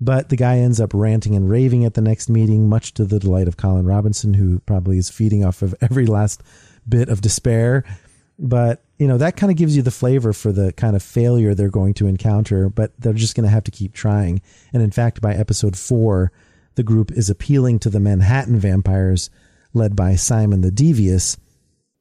But 0.01 0.29
the 0.29 0.37
guy 0.37 0.57
ends 0.57 0.79
up 0.79 0.93
ranting 0.93 1.35
and 1.35 1.49
raving 1.49 1.83
at 1.85 1.93
the 1.93 2.01
next 2.01 2.29
meeting, 2.29 2.69
much 2.69 2.93
to 2.95 3.05
the 3.05 3.19
delight 3.19 3.47
of 3.47 3.57
Colin 3.57 3.85
Robinson, 3.85 4.33
who 4.33 4.59
probably 4.59 4.97
is 4.97 5.09
feeding 5.09 5.43
off 5.43 5.61
of 5.61 5.75
every 5.81 6.05
last 6.05 6.41
bit 6.87 7.09
of 7.09 7.21
despair. 7.21 7.83
But, 8.39 8.81
you 8.97 9.07
know, 9.07 9.17
that 9.17 9.35
kind 9.35 9.51
of 9.51 9.57
gives 9.57 9.75
you 9.75 9.81
the 9.81 9.91
flavor 9.91 10.31
for 10.31 10.53
the 10.53 10.71
kind 10.73 10.95
of 10.95 11.03
failure 11.03 11.53
they're 11.53 11.69
going 11.69 11.93
to 11.95 12.07
encounter, 12.07 12.69
but 12.69 12.93
they're 12.97 13.11
just 13.11 13.35
going 13.35 13.43
to 13.43 13.51
have 13.51 13.65
to 13.65 13.71
keep 13.71 13.93
trying. 13.93 14.41
And 14.71 14.81
in 14.81 14.91
fact, 14.91 15.21
by 15.21 15.33
episode 15.33 15.77
four, 15.77 16.31
the 16.75 16.83
group 16.83 17.11
is 17.11 17.29
appealing 17.29 17.79
to 17.79 17.89
the 17.89 17.99
Manhattan 17.99 18.57
vampires 18.57 19.29
led 19.73 19.93
by 19.95 20.15
Simon 20.15 20.61
the 20.61 20.71
Devious. 20.71 21.37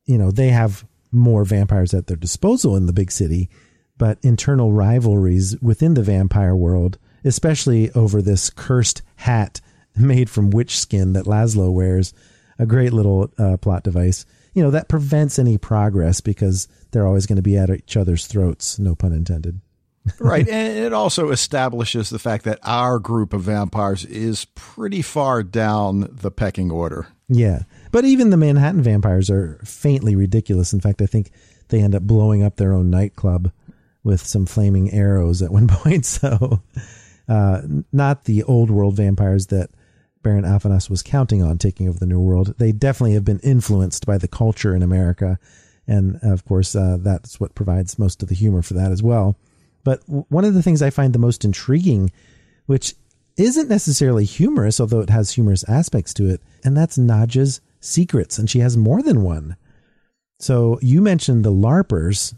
You 0.07 0.17
know, 0.17 0.31
they 0.31 0.51
have 0.51 0.87
more 1.11 1.45
vampires 1.45 1.93
at 1.93 2.07
their 2.07 2.17
disposal 2.17 2.77
in 2.77 2.87
the 2.87 2.93
big 2.93 3.11
city, 3.11 3.51
but 3.97 4.19
internal 4.23 4.73
rivalries 4.73 5.61
within 5.61 5.95
the 5.95 6.03
vampire 6.05 6.55
world, 6.55 6.99
especially 7.25 7.91
over 7.93 8.23
this 8.23 8.49
cursed 8.49 9.03
hat 9.17 9.61
made 9.97 10.31
from 10.31 10.51
witch 10.51 10.79
skin 10.79 11.15
that 11.15 11.25
Laszlo 11.25 11.73
wears, 11.73 12.15
a 12.61 12.67
great 12.67 12.93
little 12.93 13.33
uh, 13.39 13.57
plot 13.57 13.83
device 13.83 14.25
you 14.59 14.65
know, 14.65 14.73
that 14.73 14.89
prevents 14.89 15.39
any 15.39 15.57
progress 15.57 16.21
because 16.21 16.67
they're 16.91 17.07
always 17.07 17.27
going 17.27 17.37
to 17.37 17.43
be 17.43 17.57
at 17.57 17.71
each 17.71 17.97
other's 17.97 18.27
throats, 18.27 18.77
no 18.77 18.97
pun 18.97 19.13
intended. 19.13 19.61
right. 20.19 20.49
And 20.49 20.77
it 20.77 20.93
also 20.93 21.31
establishes 21.31 22.11
the 22.11 22.19
fact 22.19 22.45
that 22.45 22.59
our 22.65 22.99
group 22.99 23.33
of 23.33 23.43
vampires 23.43 24.05
is 24.05 24.47
pretty 24.57 25.01
far 25.01 25.45
down 25.45 26.09
the 26.11 26.33
pecking 26.33 26.73
order. 26.73 27.07
Yeah. 27.29 27.63
But 27.93 28.05
even 28.05 28.31
the 28.31 28.37
Manhattan 28.37 28.83
vampires 28.83 29.31
are 29.31 29.61
faintly 29.65 30.17
ridiculous. 30.17 30.73
In 30.73 30.81
fact, 30.81 31.03
I 31.03 31.07
think 31.07 31.31
they 31.69 31.81
end 31.81 31.95
up 31.95 32.03
blowing 32.03 32.43
up 32.43 32.57
their 32.57 32.73
own 32.73 32.91
nightclub 32.91 33.53
with 34.03 34.27
some 34.27 34.45
flaming 34.45 34.91
arrows 34.93 35.41
at 35.41 35.53
one 35.53 35.69
point. 35.69 36.05
So, 36.05 36.63
uh, 37.29 37.61
not 37.93 38.25
the 38.25 38.43
old 38.43 38.73
world 38.73 38.97
vampires 38.97 39.47
that 39.49 39.71
Baron 40.29 40.45
Afanas 40.45 40.91
was 40.91 41.03
counting 41.03 41.43
on 41.43 41.57
taking 41.57 41.89
over 41.89 41.99
the 41.99 42.05
New 42.05 42.21
World. 42.21 42.55
They 42.59 42.71
definitely 42.71 43.15
have 43.15 43.25
been 43.25 43.39
influenced 43.39 44.05
by 44.05 44.19
the 44.19 44.29
culture 44.29 44.77
in 44.77 44.83
America. 44.83 45.39
And 45.87 46.21
of 46.23 46.45
course, 46.45 46.77
uh, 46.77 46.99
that's 47.01 47.41
what 47.41 47.55
provides 47.55 47.99
most 47.99 48.23
of 48.23 48.29
the 48.29 48.35
humor 48.35 48.61
for 48.61 48.75
that 48.75 48.93
as 48.93 49.03
well. 49.03 49.37
But 49.85 50.03
one 50.07 50.45
of 50.45 50.53
the 50.53 50.63
things 50.63 50.83
I 50.83 50.91
find 50.91 51.15
the 51.15 51.19
most 51.19 51.47
intriguing, 51.47 52.13
which 52.67 52.95
isn't 53.39 53.71
necessarily 53.71 54.27
humorous, 54.27 54.81
although 54.81 55.01
it 55.01 55.09
has 55.09 55.33
humorous 55.33 55.67
aspects 55.67 56.13
to 56.15 56.29
it, 56.29 56.43
and 56.63 56.77
that's 56.77 56.99
Nadja's 56.99 57.63
secrets. 57.81 58.39
And 58.39 58.51
she 58.51 58.59
has 58.59 58.77
more 58.77 59.01
than 59.01 59.23
one. 59.23 59.57
So 60.41 60.79
you 60.83 61.01
mentioned 61.01 61.43
the 61.43 61.53
LARPers, 61.53 62.35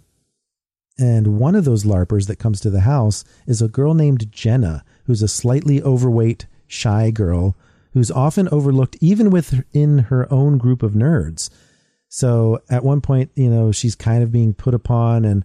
and 0.97 1.41
one 1.41 1.57
of 1.57 1.65
those 1.65 1.83
LARPers 1.83 2.29
that 2.29 2.39
comes 2.39 2.61
to 2.61 2.71
the 2.71 2.83
house 2.83 3.25
is 3.49 3.61
a 3.61 3.67
girl 3.67 3.95
named 3.95 4.31
Jenna, 4.31 4.85
who's 5.07 5.23
a 5.23 5.29
slightly 5.29 5.83
overweight, 5.83 6.47
shy 6.69 7.11
girl 7.11 7.57
who's 7.93 8.11
often 8.11 8.49
overlooked 8.51 8.97
even 9.01 9.31
within 9.31 9.99
her 9.99 10.33
own 10.33 10.59
group 10.59 10.83
of 10.83 10.93
nerds. 10.93 11.51
So 12.09 12.61
at 12.69 12.85
one 12.85 13.01
point, 13.01 13.31
you 13.35 13.51
know, 13.51 13.73
she's 13.73 13.95
kind 13.95 14.23
of 14.23 14.33
being 14.33 14.55
put 14.55 14.75
upon 14.75 15.25
and 15.25 15.45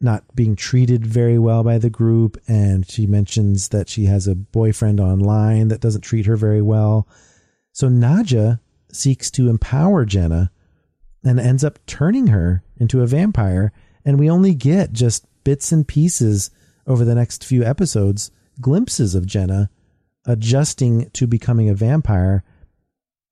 not 0.00 0.24
being 0.34 0.56
treated 0.56 1.06
very 1.06 1.38
well 1.38 1.62
by 1.64 1.78
the 1.78 1.90
group. 1.90 2.36
And 2.46 2.88
she 2.88 3.06
mentions 3.06 3.68
that 3.70 3.88
she 3.88 4.04
has 4.04 4.26
a 4.26 4.34
boyfriend 4.34 5.00
online 5.00 5.68
that 5.68 5.80
doesn't 5.80 6.02
treat 6.02 6.26
her 6.26 6.36
very 6.36 6.62
well. 6.62 7.08
So 7.72 7.88
Nadja 7.88 8.60
seeks 8.92 9.30
to 9.32 9.48
empower 9.48 10.04
Jenna 10.04 10.50
and 11.24 11.40
ends 11.40 11.64
up 11.64 11.78
turning 11.86 12.28
her 12.28 12.62
into 12.76 13.02
a 13.02 13.06
vampire. 13.06 13.72
And 14.04 14.18
we 14.18 14.30
only 14.30 14.54
get 14.54 14.92
just 14.92 15.26
bits 15.44 15.72
and 15.72 15.86
pieces 15.86 16.50
over 16.86 17.04
the 17.04 17.14
next 17.14 17.44
few 17.44 17.64
episodes, 17.64 18.30
glimpses 18.60 19.14
of 19.14 19.26
Jenna 19.26 19.70
adjusting 20.26 21.10
to 21.10 21.26
becoming 21.26 21.68
a 21.68 21.74
vampire 21.74 22.44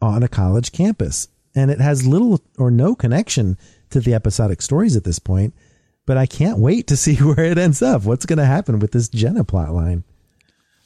on 0.01 0.23
a 0.23 0.29
college 0.29 0.73
campus. 0.73 1.29
And 1.55 1.71
it 1.71 1.81
has 1.81 2.07
little 2.07 2.43
or 2.59 2.71
no 2.71 2.95
connection 2.95 3.59
to 3.91 4.01
the 4.01 4.15
episodic 4.15 4.63
stories 4.63 4.97
at 4.97 5.05
this 5.05 5.19
point. 5.19 5.55
But 6.07 6.17
I 6.17 6.27
can't 6.27 6.59
wait 6.59 6.87
to 6.89 6.97
see 6.99 7.17
where 7.17 7.45
it 7.45 7.59
ends 7.59 7.83
up. 7.83 8.05
What's 8.05 8.27
going 8.27 8.39
to 8.39 8.45
happen 8.45 8.79
with 8.79 8.93
this 8.93 9.09
Jenna 9.09 9.45
plotline? 9.45 10.05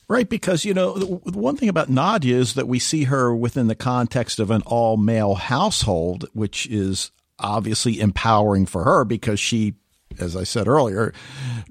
Right, 0.09 0.29
because 0.29 0.65
you 0.65 0.73
know 0.73 0.95
the 0.95 1.39
one 1.39 1.59
thing 1.59 1.69
about 1.69 1.91
Nadja 1.91 2.33
is 2.33 2.55
that 2.55 2.67
we 2.67 2.79
see 2.79 3.05
her 3.05 3.35
within 3.35 3.67
the 3.67 3.75
context 3.75 4.39
of 4.39 4.51
an 4.51 4.63
all 4.65 4.97
male 4.97 5.35
household, 5.35 6.25
which 6.33 6.67
is 6.67 7.11
obviously 7.39 8.01
empowering 8.01 8.65
for 8.65 8.85
her 8.85 9.05
because 9.05 9.39
she 9.39 9.75
as 10.19 10.37
I 10.37 10.45
said 10.45 10.69
earlier, 10.69 11.13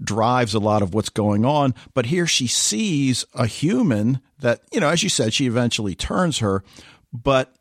drives 0.02 0.54
a 0.54 0.60
lot 0.60 0.82
of 0.82 0.94
what's 0.94 1.10
going 1.10 1.46
on. 1.46 1.74
But 1.94 2.08
here 2.08 2.28
she 2.28 2.48
sees 2.48 3.26
a 3.34 3.46
human 3.46 4.20
that, 4.40 4.62
you 4.72 4.80
know, 4.80 4.90
as 4.90 5.04
you 5.04 5.10
said, 5.10 5.34
she 5.34 5.48
eventually 5.48 5.96
turns 5.96 6.40
her, 6.40 6.64
but 7.12 7.54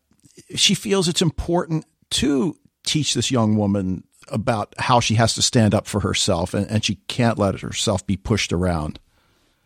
she 0.55 0.75
feels 0.75 1.09
it's 1.09 1.23
important 1.23 1.87
to 2.11 2.57
teach 2.85 3.15
this 3.15 3.31
young 3.31 3.57
woman 3.57 4.05
about 4.29 4.75
how 4.79 5.01
she 5.01 5.15
has 5.15 5.35
to 5.35 5.43
stand 5.43 5.75
up 5.75 5.87
for 5.87 6.01
herself 6.01 6.55
and, 6.55 6.69
and 6.71 6.85
she 6.85 6.97
can't 7.09 7.39
let 7.39 7.61
herself 7.61 8.07
be 8.07 8.17
pushed 8.17 8.53
around. 8.53 8.99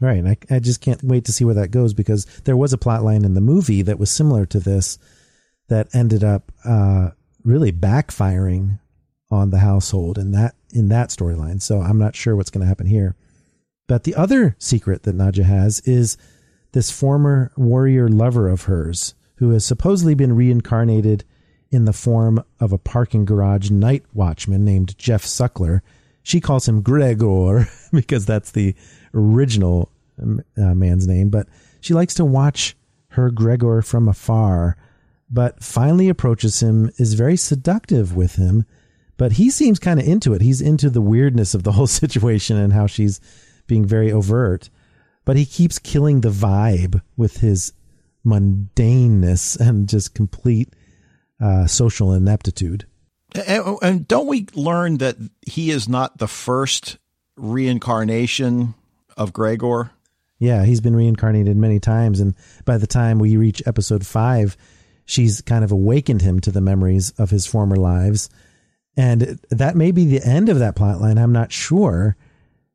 Right. 0.00 0.24
I, 0.24 0.36
I 0.54 0.58
just 0.60 0.80
can't 0.80 1.02
wait 1.02 1.26
to 1.26 1.32
see 1.32 1.44
where 1.44 1.56
that 1.56 1.70
goes 1.70 1.92
because 1.92 2.24
there 2.44 2.56
was 2.56 2.72
a 2.72 2.78
plot 2.78 3.02
line 3.02 3.24
in 3.24 3.34
the 3.34 3.40
movie 3.40 3.82
that 3.82 3.98
was 3.98 4.10
similar 4.10 4.46
to 4.46 4.58
this 4.58 4.98
that 5.68 5.94
ended 5.94 6.24
up 6.24 6.50
uh, 6.64 7.10
really 7.44 7.72
backfiring 7.72 8.78
on 9.30 9.50
the 9.50 9.58
household 9.58 10.18
And 10.18 10.34
that 10.34 10.54
in 10.72 10.88
that 10.88 11.10
storyline. 11.10 11.60
So 11.60 11.80
I'm 11.80 11.98
not 11.98 12.16
sure 12.16 12.36
what's 12.36 12.50
going 12.50 12.62
to 12.62 12.68
happen 12.68 12.86
here. 12.86 13.16
But 13.86 14.04
the 14.04 14.14
other 14.14 14.54
secret 14.58 15.02
that 15.02 15.16
Nadja 15.16 15.44
has 15.44 15.80
is 15.80 16.16
this 16.72 16.90
former 16.90 17.50
warrior 17.56 18.08
lover 18.08 18.48
of 18.48 18.64
hers 18.64 19.14
who 19.36 19.50
has 19.50 19.64
supposedly 19.64 20.14
been 20.14 20.36
reincarnated 20.36 21.24
in 21.70 21.84
the 21.84 21.92
form 21.92 22.44
of 22.58 22.72
a 22.72 22.78
parking 22.78 23.24
garage 23.24 23.70
night 23.70 24.04
watchman 24.12 24.64
named 24.64 24.96
Jeff 24.98 25.24
Suckler. 25.24 25.80
She 26.22 26.40
calls 26.40 26.68
him 26.68 26.82
Gregor 26.82 27.68
because 27.92 28.26
that's 28.26 28.50
the 28.52 28.74
original 29.14 29.90
um, 30.20 30.42
uh, 30.56 30.74
man's 30.74 31.06
name, 31.06 31.30
but 31.30 31.48
she 31.80 31.94
likes 31.94 32.14
to 32.14 32.24
watch 32.24 32.76
her 33.10 33.30
Gregor 33.30 33.82
from 33.82 34.08
afar, 34.08 34.76
but 35.30 35.62
finally 35.62 36.08
approaches 36.08 36.60
him, 36.60 36.90
is 36.98 37.14
very 37.14 37.36
seductive 37.36 38.14
with 38.14 38.36
him, 38.36 38.66
but 39.20 39.32
he 39.32 39.50
seems 39.50 39.78
kind 39.78 40.00
of 40.00 40.08
into 40.08 40.32
it. 40.32 40.40
He's 40.40 40.62
into 40.62 40.88
the 40.88 41.02
weirdness 41.02 41.52
of 41.52 41.62
the 41.62 41.72
whole 41.72 41.86
situation 42.02 42.56
and 42.56 42.72
how 42.72 42.86
she's 42.86 43.20
being 43.66 43.84
very 43.84 44.10
overt. 44.10 44.70
But 45.26 45.36
he 45.36 45.44
keeps 45.44 45.78
killing 45.78 46.22
the 46.22 46.30
vibe 46.30 47.02
with 47.18 47.36
his 47.36 47.74
mundaneness 48.24 49.60
and 49.60 49.86
just 49.86 50.14
complete 50.14 50.72
uh, 51.38 51.66
social 51.66 52.14
ineptitude. 52.14 52.86
And, 53.46 53.76
and 53.82 54.08
don't 54.08 54.26
we 54.26 54.46
learn 54.54 54.96
that 54.98 55.16
he 55.42 55.70
is 55.70 55.86
not 55.86 56.16
the 56.16 56.26
first 56.26 56.96
reincarnation 57.36 58.72
of 59.18 59.34
Gregor? 59.34 59.90
Yeah, 60.38 60.64
he's 60.64 60.80
been 60.80 60.96
reincarnated 60.96 61.58
many 61.58 61.78
times. 61.78 62.20
And 62.20 62.34
by 62.64 62.78
the 62.78 62.86
time 62.86 63.18
we 63.18 63.36
reach 63.36 63.62
episode 63.66 64.06
five, 64.06 64.56
she's 65.04 65.42
kind 65.42 65.62
of 65.62 65.72
awakened 65.72 66.22
him 66.22 66.40
to 66.40 66.50
the 66.50 66.62
memories 66.62 67.10
of 67.18 67.28
his 67.28 67.44
former 67.46 67.76
lives 67.76 68.30
and 69.00 69.40
that 69.48 69.76
may 69.76 69.92
be 69.92 70.04
the 70.04 70.22
end 70.22 70.50
of 70.50 70.58
that 70.58 70.76
plot 70.76 71.00
line. 71.00 71.16
I'm 71.16 71.32
not 71.32 71.50
sure, 71.50 72.18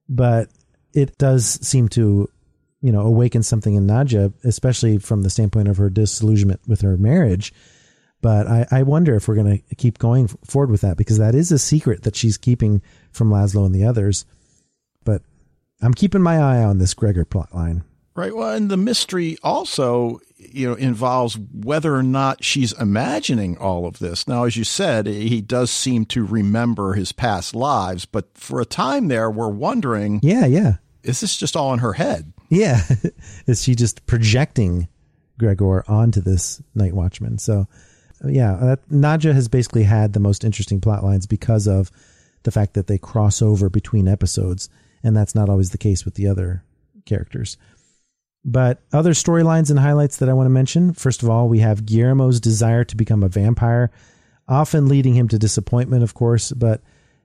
but 0.09 0.49
it 0.91 1.19
does 1.19 1.45
seem 1.45 1.87
to, 1.89 2.27
you 2.81 2.91
know, 2.91 3.01
awaken 3.01 3.43
something 3.43 3.75
in 3.75 3.85
Nadja, 3.85 4.33
especially 4.43 4.97
from 4.97 5.21
the 5.21 5.29
standpoint 5.29 5.67
of 5.67 5.77
her 5.77 5.91
disillusionment 5.91 6.61
with 6.67 6.81
her 6.81 6.97
marriage. 6.97 7.53
But 8.21 8.47
I, 8.47 8.65
I 8.71 8.81
wonder 8.81 9.13
if 9.13 9.27
we're 9.27 9.35
going 9.35 9.61
to 9.69 9.75
keep 9.75 9.99
going 9.99 10.27
forward 10.27 10.71
with 10.71 10.81
that 10.81 10.97
because 10.97 11.19
that 11.19 11.35
is 11.35 11.51
a 11.51 11.59
secret 11.59 12.01
that 12.01 12.15
she's 12.15 12.37
keeping 12.37 12.81
from 13.11 13.29
Laszlo 13.29 13.63
and 13.63 13.75
the 13.75 13.85
others. 13.85 14.25
But 15.03 15.21
I'm 15.79 15.93
keeping 15.93 16.23
my 16.23 16.37
eye 16.39 16.63
on 16.63 16.79
this 16.79 16.95
Gregor 16.95 17.25
plot 17.25 17.53
line. 17.53 17.83
Right. 18.15 18.33
Well, 18.33 18.53
and 18.53 18.71
the 18.71 18.77
mystery 18.77 19.37
also, 19.43 20.21
you 20.37 20.69
know, 20.69 20.75
involves 20.75 21.37
whether 21.37 21.93
or 21.93 22.03
not 22.03 22.45
she's 22.45 22.71
imagining 22.71 23.57
all 23.57 23.85
of 23.85 23.99
this. 23.99 24.25
Now, 24.25 24.45
as 24.45 24.55
you 24.55 24.63
said, 24.63 25.05
he 25.05 25.41
does 25.41 25.69
seem 25.69 26.05
to 26.07 26.25
remember 26.25 26.93
his 26.93 27.11
past 27.11 27.53
lives, 27.53 28.05
but 28.05 28.29
for 28.37 28.61
a 28.61 28.65
time 28.65 29.09
there, 29.09 29.29
we're 29.29 29.49
wondering. 29.49 30.21
Yeah, 30.23 30.45
yeah. 30.45 30.75
Is 31.03 31.19
this 31.19 31.35
just 31.35 31.57
all 31.57 31.73
in 31.73 31.79
her 31.79 31.91
head? 31.91 32.31
Yeah. 32.49 32.81
is 33.47 33.63
she 33.63 33.75
just 33.75 34.05
projecting 34.05 34.87
Gregor 35.37 35.83
onto 35.89 36.21
this 36.21 36.61
night 36.73 36.93
watchman? 36.93 37.37
So, 37.37 37.67
yeah, 38.25 38.57
that, 38.61 38.89
Nadja 38.89 39.33
has 39.33 39.49
basically 39.49 39.83
had 39.83 40.13
the 40.13 40.21
most 40.21 40.45
interesting 40.45 40.79
plot 40.79 41.03
lines 41.03 41.27
because 41.27 41.67
of 41.67 41.91
the 42.43 42.51
fact 42.51 42.75
that 42.75 42.87
they 42.87 42.97
cross 42.97 43.41
over 43.41 43.69
between 43.69 44.07
episodes 44.07 44.69
and 45.03 45.15
that's 45.15 45.35
not 45.35 45.49
always 45.49 45.71
the 45.71 45.77
case 45.77 46.05
with 46.05 46.15
the 46.15 46.27
other 46.27 46.63
characters. 47.05 47.57
But 48.47 48.83
other 48.93 49.13
storylines 49.13 49.71
and 49.71 49.79
highlights 49.79 50.17
that 50.17 50.29
I 50.29 50.33
want 50.33 50.45
to 50.45 50.51
mention. 50.51 50.93
First 50.93 51.23
of 51.23 51.29
all, 51.29 51.49
we 51.49 51.59
have 51.59 51.85
Guillermo's 51.85 52.39
desire 52.39 52.83
to 52.83 52.95
become 52.95 53.23
a 53.23 53.27
vampire, 53.27 53.89
often 54.47 54.87
leading 54.87 55.15
him 55.15 55.27
to 55.29 55.39
disappointment, 55.39 56.03
of 56.03 56.13
course. 56.13 56.51
But 56.51 56.81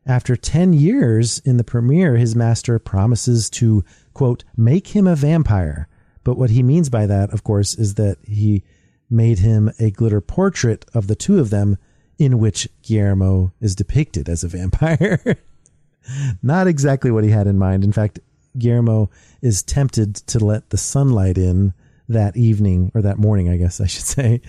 after 0.06 0.34
10 0.34 0.72
years 0.72 1.38
in 1.40 1.58
the 1.58 1.64
premiere, 1.64 2.16
his 2.16 2.34
master 2.34 2.78
promises 2.78 3.50
to, 3.50 3.84
quote, 4.14 4.44
make 4.56 4.88
him 4.88 5.06
a 5.06 5.14
vampire. 5.14 5.88
But 6.24 6.38
what 6.38 6.50
he 6.50 6.62
means 6.62 6.88
by 6.88 7.04
that, 7.06 7.30
of 7.34 7.44
course, 7.44 7.74
is 7.74 7.94
that 7.94 8.16
he 8.24 8.64
made 9.10 9.40
him 9.40 9.70
a 9.78 9.90
glitter 9.90 10.22
portrait 10.22 10.86
of 10.94 11.06
the 11.06 11.14
two 11.14 11.38
of 11.38 11.50
them 11.50 11.76
in 12.18 12.38
which 12.38 12.68
Guillermo 12.82 13.52
is 13.60 13.74
depicted 13.74 14.28
as 14.28 14.42
a 14.42 14.48
vampire. 14.48 15.36
Not 16.42 16.66
exactly 16.66 17.10
what 17.10 17.24
he 17.24 17.30
had 17.30 17.46
in 17.46 17.58
mind. 17.58 17.84
In 17.84 17.92
fact, 17.92 18.20
Guillermo 18.58 19.10
is 19.42 19.62
tempted 19.62 20.16
to 20.16 20.38
let 20.44 20.70
the 20.70 20.78
sunlight 20.78 21.38
in 21.38 21.74
that 22.08 22.36
evening 22.36 22.90
or 22.94 23.02
that 23.02 23.18
morning, 23.18 23.48
I 23.48 23.56
guess 23.56 23.80
I 23.80 23.86
should 23.86 24.02
say. 24.06 24.42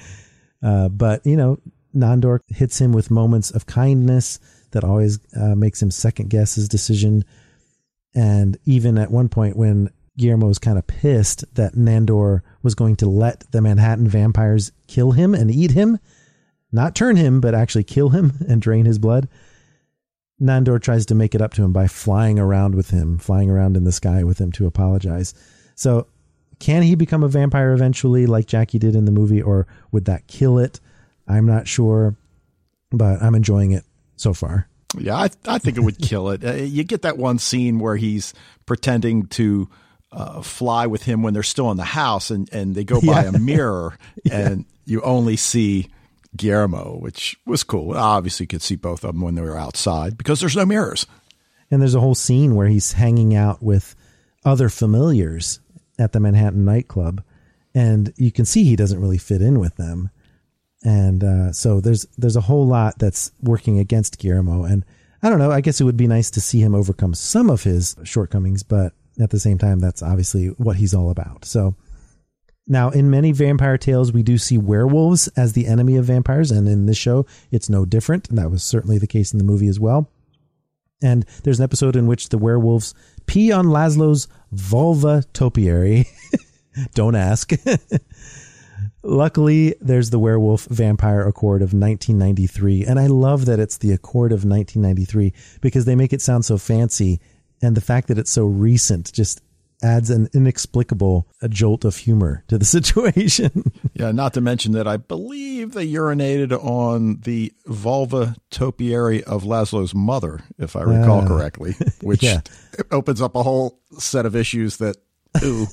Uh, 0.63 0.89
but, 0.89 1.25
you 1.25 1.37
know, 1.37 1.59
Nandor 1.95 2.39
hits 2.47 2.79
him 2.79 2.93
with 2.93 3.11
moments 3.11 3.51
of 3.51 3.65
kindness 3.65 4.39
that 4.71 4.83
always 4.83 5.19
uh, 5.35 5.55
makes 5.55 5.81
him 5.81 5.91
second 5.91 6.29
guess 6.29 6.55
his 6.55 6.69
decision. 6.69 7.25
And 8.15 8.57
even 8.65 8.97
at 8.97 9.11
one 9.11 9.29
point 9.29 9.55
when 9.55 9.89
Guillermo 10.17 10.47
was 10.47 10.59
kind 10.59 10.77
of 10.77 10.87
pissed 10.87 11.43
that 11.55 11.73
Nandor 11.73 12.41
was 12.61 12.75
going 12.75 12.95
to 12.97 13.09
let 13.09 13.43
the 13.51 13.61
Manhattan 13.61 14.07
vampires 14.07 14.71
kill 14.87 15.11
him 15.11 15.33
and 15.33 15.49
eat 15.49 15.71
him, 15.71 15.99
not 16.71 16.95
turn 16.95 17.15
him, 17.15 17.41
but 17.41 17.55
actually 17.55 17.83
kill 17.83 18.09
him 18.09 18.33
and 18.47 18.61
drain 18.61 18.85
his 18.85 18.99
blood. 18.99 19.27
Nandor 20.41 20.81
tries 20.81 21.05
to 21.07 21.15
make 21.15 21.35
it 21.35 21.41
up 21.41 21.53
to 21.53 21.63
him 21.63 21.71
by 21.71 21.87
flying 21.87 22.39
around 22.39 22.75
with 22.75 22.89
him, 22.89 23.17
flying 23.17 23.49
around 23.49 23.77
in 23.77 23.83
the 23.83 23.91
sky 23.91 24.23
with 24.23 24.39
him 24.39 24.51
to 24.53 24.65
apologize. 24.65 25.33
So, 25.75 26.07
can 26.59 26.83
he 26.83 26.95
become 26.95 27.23
a 27.23 27.27
vampire 27.27 27.73
eventually, 27.73 28.25
like 28.25 28.45
Jackie 28.45 28.79
did 28.79 28.95
in 28.95 29.05
the 29.05 29.11
movie, 29.11 29.41
or 29.41 29.67
would 29.91 30.05
that 30.05 30.27
kill 30.27 30.59
it? 30.59 30.79
I'm 31.27 31.45
not 31.45 31.67
sure, 31.67 32.15
but 32.91 33.21
I'm 33.21 33.35
enjoying 33.35 33.71
it 33.71 33.83
so 34.15 34.33
far. 34.33 34.67
Yeah, 34.97 35.15
I, 35.15 35.29
I 35.47 35.57
think 35.59 35.77
it 35.77 35.81
would 35.81 35.97
kill 36.01 36.29
it. 36.29 36.43
Uh, 36.43 36.53
you 36.53 36.83
get 36.83 37.03
that 37.03 37.17
one 37.17 37.39
scene 37.39 37.79
where 37.79 37.95
he's 37.95 38.33
pretending 38.65 39.27
to 39.27 39.69
uh, 40.11 40.41
fly 40.41 40.87
with 40.87 41.03
him 41.03 41.23
when 41.23 41.33
they're 41.33 41.43
still 41.43 41.71
in 41.71 41.77
the 41.77 41.83
house, 41.83 42.31
and, 42.31 42.51
and 42.53 42.75
they 42.75 42.83
go 42.83 42.99
by 42.99 43.23
yeah. 43.23 43.29
a 43.29 43.39
mirror, 43.39 43.97
and 44.31 44.59
yeah. 44.59 44.65
you 44.85 45.01
only 45.01 45.37
see 45.37 45.87
Guillermo, 46.35 46.97
which 46.99 47.37
was 47.45 47.63
cool. 47.63 47.95
Obviously, 47.95 48.45
you 48.45 48.47
could 48.47 48.61
see 48.61 48.75
both 48.75 49.03
of 49.03 49.13
them 49.13 49.21
when 49.21 49.35
they 49.35 49.41
were 49.41 49.57
outside 49.57 50.17
because 50.17 50.39
there's 50.39 50.55
no 50.55 50.65
mirrors. 50.65 51.05
And 51.69 51.81
there's 51.81 51.95
a 51.95 52.01
whole 52.01 52.15
scene 52.15 52.55
where 52.55 52.67
he's 52.67 52.93
hanging 52.93 53.35
out 53.35 53.63
with 53.63 53.95
other 54.43 54.69
familiars 54.69 55.59
at 55.99 56.11
the 56.11 56.19
Manhattan 56.19 56.65
nightclub, 56.65 57.23
and 57.73 58.13
you 58.17 58.31
can 58.31 58.45
see 58.45 58.63
he 58.63 58.75
doesn't 58.75 58.99
really 58.99 59.17
fit 59.17 59.41
in 59.41 59.59
with 59.59 59.75
them. 59.75 60.09
And 60.83 61.23
uh, 61.23 61.51
so 61.51 61.79
there's 61.79 62.05
there's 62.17 62.35
a 62.35 62.41
whole 62.41 62.65
lot 62.65 62.97
that's 62.97 63.31
working 63.41 63.79
against 63.79 64.17
Guillermo, 64.17 64.63
and 64.63 64.83
I 65.21 65.29
don't 65.29 65.39
know. 65.39 65.51
I 65.51 65.61
guess 65.61 65.79
it 65.79 65.83
would 65.83 65.97
be 65.97 66.07
nice 66.07 66.31
to 66.31 66.41
see 66.41 66.59
him 66.59 66.73
overcome 66.73 67.13
some 67.13 67.49
of 67.49 67.63
his 67.63 67.95
shortcomings, 68.03 68.63
but 68.63 68.93
at 69.19 69.29
the 69.29 69.39
same 69.39 69.57
time, 69.57 69.79
that's 69.79 70.01
obviously 70.01 70.47
what 70.47 70.77
he's 70.77 70.93
all 70.93 71.11
about. 71.11 71.45
So 71.45 71.75
now, 72.67 72.89
in 72.89 73.09
many 73.09 73.31
vampire 73.31 73.77
tales, 73.77 74.13
we 74.13 74.23
do 74.23 74.37
see 74.37 74.57
werewolves 74.57 75.27
as 75.29 75.53
the 75.53 75.67
enemy 75.67 75.95
of 75.97 76.05
vampires, 76.05 76.51
and 76.51 76.67
in 76.67 76.85
this 76.85 76.97
show, 76.97 77.25
it's 77.51 77.69
no 77.69 77.85
different. 77.85 78.29
And 78.29 78.37
that 78.37 78.51
was 78.51 78.63
certainly 78.63 78.97
the 78.97 79.07
case 79.07 79.33
in 79.33 79.39
the 79.39 79.43
movie 79.43 79.67
as 79.67 79.79
well. 79.79 80.09
And 81.03 81.25
there's 81.43 81.59
an 81.59 81.63
episode 81.63 81.95
in 81.95 82.05
which 82.05 82.29
the 82.29 82.37
werewolves 82.37 82.93
pee 83.25 83.51
on 83.51 83.65
Laszlo's 83.65 84.27
vulva 84.51 85.23
topiary. 85.33 86.05
Don't 86.93 87.15
ask. 87.15 87.51
Luckily, 89.03 89.75
there's 89.81 90.11
the 90.11 90.19
Werewolf 90.19 90.65
Vampire 90.65 91.27
Accord 91.27 91.63
of 91.63 91.73
1993. 91.73 92.85
And 92.85 92.99
I 92.99 93.07
love 93.07 93.45
that 93.45 93.59
it's 93.59 93.77
the 93.77 93.91
Accord 93.91 94.31
of 94.31 94.45
1993 94.45 95.33
because 95.59 95.85
they 95.85 95.95
make 95.95 96.13
it 96.13 96.21
sound 96.21 96.45
so 96.45 96.59
fancy. 96.59 97.19
And 97.63 97.75
the 97.75 97.81
fact 97.81 98.07
that 98.07 98.19
it's 98.19 98.31
so 98.31 98.45
recent 98.45 99.11
just 99.11 99.41
adds 99.81 100.09
an 100.09 100.29
inexplicable 100.33 101.27
a 101.41 101.49
jolt 101.49 101.85
of 101.85 101.97
humor 101.97 102.43
to 102.47 102.57
the 102.57 102.65
situation. 102.77 103.71
yeah, 103.93 104.11
not 104.11 104.33
to 104.33 104.41
mention 104.41 104.73
that 104.73 104.87
I 104.87 104.97
believe 104.97 105.73
they 105.73 105.87
urinated 105.87 106.51
on 106.51 107.19
the 107.21 107.53
vulva 107.65 108.35
topiary 108.49 109.23
of 109.23 109.43
Laszlo's 109.43 109.95
mother, 109.95 110.41
if 110.57 110.75
I 110.75 110.81
recall 110.81 111.21
uh, 111.21 111.27
correctly, 111.27 111.75
which 112.01 112.23
yeah. 112.23 112.41
opens 112.91 113.21
up 113.21 113.35
a 113.35 113.43
whole 113.43 113.79
set 113.97 114.25
of 114.25 114.35
issues 114.35 114.77
that, 114.77 114.97
ooh. 115.43 115.67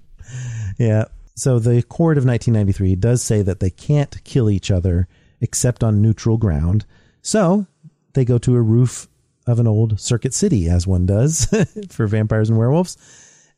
yeah. 0.78 1.04
So 1.34 1.58
the 1.58 1.78
Accord 1.78 2.16
of 2.16 2.24
1993 2.24 2.96
does 2.96 3.22
say 3.22 3.42
that 3.42 3.60
they 3.60 3.70
can't 3.70 4.22
kill 4.24 4.48
each 4.48 4.70
other 4.70 5.06
except 5.40 5.84
on 5.84 6.00
neutral 6.00 6.38
ground. 6.38 6.86
So 7.20 7.66
they 8.14 8.24
go 8.24 8.38
to 8.38 8.54
a 8.54 8.62
roof 8.62 9.06
of 9.46 9.60
an 9.60 9.66
old 9.66 10.00
circuit 10.00 10.32
city, 10.32 10.68
as 10.68 10.86
one 10.86 11.04
does 11.04 11.46
for 11.90 12.06
vampires 12.06 12.48
and 12.48 12.58
werewolves 12.58 12.96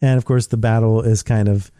and 0.01 0.19
of 0.19 0.25
course, 0.25 0.47
the 0.47 0.57
battle 0.57 1.03
is 1.03 1.23
kind 1.23 1.49
of 1.49 1.71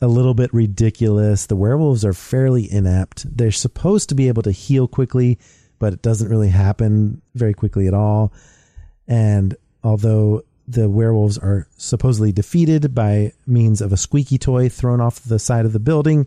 a 0.00 0.08
little 0.08 0.34
bit 0.34 0.52
ridiculous. 0.54 1.46
The 1.46 1.56
werewolves 1.56 2.04
are 2.04 2.12
fairly 2.12 2.70
inept. 2.70 3.24
They're 3.36 3.50
supposed 3.50 4.08
to 4.08 4.14
be 4.14 4.28
able 4.28 4.42
to 4.42 4.50
heal 4.50 4.88
quickly, 4.88 5.38
but 5.78 5.92
it 5.92 6.02
doesn't 6.02 6.28
really 6.28 6.48
happen 6.48 7.20
very 7.34 7.54
quickly 7.54 7.86
at 7.86 7.94
all. 7.94 8.32
And 9.06 9.56
although 9.82 10.42
the 10.66 10.88
werewolves 10.88 11.36
are 11.36 11.66
supposedly 11.76 12.32
defeated 12.32 12.94
by 12.94 13.32
means 13.46 13.80
of 13.80 13.92
a 13.92 13.96
squeaky 13.96 14.38
toy 14.38 14.68
thrown 14.68 15.00
off 15.00 15.22
the 15.24 15.38
side 15.38 15.66
of 15.66 15.72
the 15.72 15.80
building, 15.80 16.26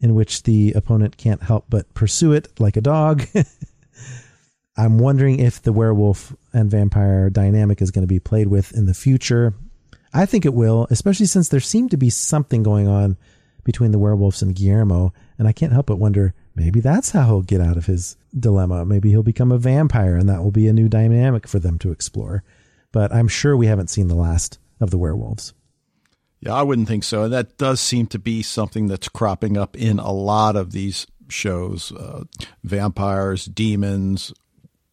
in 0.00 0.14
which 0.14 0.42
the 0.44 0.72
opponent 0.72 1.16
can't 1.16 1.42
help 1.42 1.66
but 1.68 1.92
pursue 1.94 2.32
it 2.32 2.48
like 2.58 2.76
a 2.76 2.80
dog. 2.80 3.24
I'm 4.76 4.98
wondering 4.98 5.38
if 5.38 5.60
the 5.62 5.72
werewolf 5.72 6.34
and 6.52 6.70
vampire 6.70 7.28
dynamic 7.28 7.82
is 7.82 7.90
going 7.90 8.02
to 8.02 8.08
be 8.08 8.20
played 8.20 8.48
with 8.48 8.72
in 8.72 8.86
the 8.86 8.94
future. 8.94 9.54
I 10.12 10.26
think 10.26 10.44
it 10.44 10.54
will, 10.54 10.86
especially 10.90 11.26
since 11.26 11.48
there 11.48 11.60
seemed 11.60 11.90
to 11.92 11.96
be 11.96 12.10
something 12.10 12.62
going 12.62 12.86
on 12.86 13.16
between 13.64 13.92
the 13.92 13.98
werewolves 13.98 14.42
and 14.42 14.54
Guillermo, 14.54 15.12
and 15.38 15.48
I 15.48 15.52
can't 15.52 15.72
help 15.72 15.86
but 15.86 15.98
wonder 15.98 16.34
maybe 16.54 16.80
that's 16.80 17.10
how 17.10 17.26
he'll 17.26 17.42
get 17.42 17.60
out 17.60 17.76
of 17.76 17.86
his 17.86 18.16
dilemma. 18.38 18.84
Maybe 18.84 19.10
he'll 19.10 19.22
become 19.22 19.52
a 19.52 19.58
vampire, 19.58 20.16
and 20.16 20.28
that 20.28 20.42
will 20.42 20.50
be 20.50 20.68
a 20.68 20.72
new 20.72 20.88
dynamic 20.88 21.48
for 21.48 21.58
them 21.58 21.78
to 21.78 21.92
explore. 21.92 22.42
But 22.90 23.12
I'm 23.12 23.28
sure 23.28 23.56
we 23.56 23.66
haven't 23.66 23.90
seen 23.90 24.08
the 24.08 24.14
last 24.14 24.58
of 24.80 24.90
the 24.90 24.98
werewolves. 24.98 25.54
Yeah, 26.40 26.54
I 26.54 26.62
wouldn't 26.62 26.88
think 26.88 27.04
so. 27.04 27.22
And 27.22 27.32
that 27.32 27.56
does 27.56 27.80
seem 27.80 28.06
to 28.08 28.18
be 28.18 28.42
something 28.42 28.88
that's 28.88 29.08
cropping 29.08 29.56
up 29.56 29.76
in 29.76 29.98
a 29.98 30.12
lot 30.12 30.56
of 30.56 30.72
these 30.72 31.06
shows 31.28 31.92
uh, 31.92 32.24
vampires, 32.64 33.46
demons, 33.46 34.34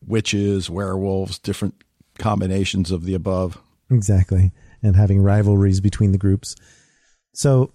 witches, 0.06 0.70
werewolves, 0.70 1.40
different 1.40 1.84
combinations 2.20 2.92
of 2.92 3.04
the 3.04 3.16
above. 3.16 3.58
Exactly 3.90 4.52
and 4.82 4.96
having 4.96 5.22
rivalries 5.22 5.82
between 5.82 6.12
the 6.12 6.18
groups. 6.18 6.56
So 7.34 7.72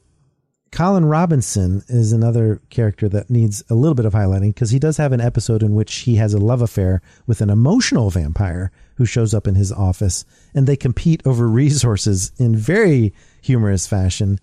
Colin 0.74 1.04
Robinson 1.04 1.84
is 1.86 2.12
another 2.12 2.60
character 2.68 3.08
that 3.08 3.30
needs 3.30 3.62
a 3.70 3.74
little 3.74 3.94
bit 3.94 4.06
of 4.06 4.12
highlighting 4.12 4.52
because 4.52 4.70
he 4.70 4.80
does 4.80 4.96
have 4.96 5.12
an 5.12 5.20
episode 5.20 5.62
in 5.62 5.76
which 5.76 5.94
he 5.98 6.16
has 6.16 6.34
a 6.34 6.38
love 6.38 6.62
affair 6.62 7.00
with 7.28 7.40
an 7.40 7.48
emotional 7.48 8.10
vampire 8.10 8.72
who 8.96 9.06
shows 9.06 9.32
up 9.32 9.46
in 9.46 9.54
his 9.54 9.70
office 9.70 10.24
and 10.52 10.66
they 10.66 10.76
compete 10.76 11.22
over 11.24 11.48
resources 11.48 12.32
in 12.38 12.56
very 12.56 13.14
humorous 13.40 13.86
fashion 13.86 14.40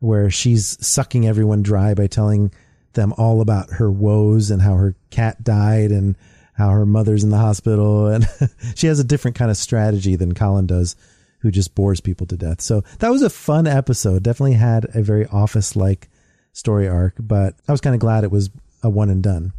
where 0.00 0.28
she's 0.28 0.76
sucking 0.86 1.26
everyone 1.26 1.62
dry 1.62 1.94
by 1.94 2.06
telling 2.06 2.52
them 2.92 3.14
all 3.16 3.40
about 3.40 3.70
her 3.70 3.90
woes 3.90 4.50
and 4.50 4.60
how 4.60 4.74
her 4.74 4.94
cat 5.08 5.42
died 5.42 5.90
and 5.90 6.14
how 6.52 6.68
her 6.68 6.84
mother's 6.84 7.24
in 7.24 7.30
the 7.30 7.38
hospital 7.38 8.06
and 8.06 8.28
she 8.74 8.86
has 8.86 9.00
a 9.00 9.04
different 9.04 9.34
kind 9.34 9.50
of 9.50 9.56
strategy 9.56 10.14
than 10.14 10.34
Colin 10.34 10.66
does 10.66 10.94
who 11.40 11.50
just 11.50 11.74
bores 11.74 12.00
people 12.00 12.26
to 12.26 12.36
death. 12.36 12.60
So 12.60 12.82
that 12.98 13.10
was 13.10 13.22
a 13.22 13.30
fun 13.30 13.66
episode. 13.66 14.22
Definitely 14.22 14.54
had 14.54 14.86
a 14.94 15.02
very 15.02 15.26
office 15.26 15.74
like 15.76 16.08
story 16.52 16.88
arc, 16.88 17.14
but 17.18 17.54
I 17.68 17.72
was 17.72 17.80
kind 17.80 17.94
of 17.94 18.00
glad 18.00 18.24
it 18.24 18.30
was 18.30 18.50
a 18.82 18.90
one 18.90 19.10
and 19.10 19.22
done. 19.22 19.52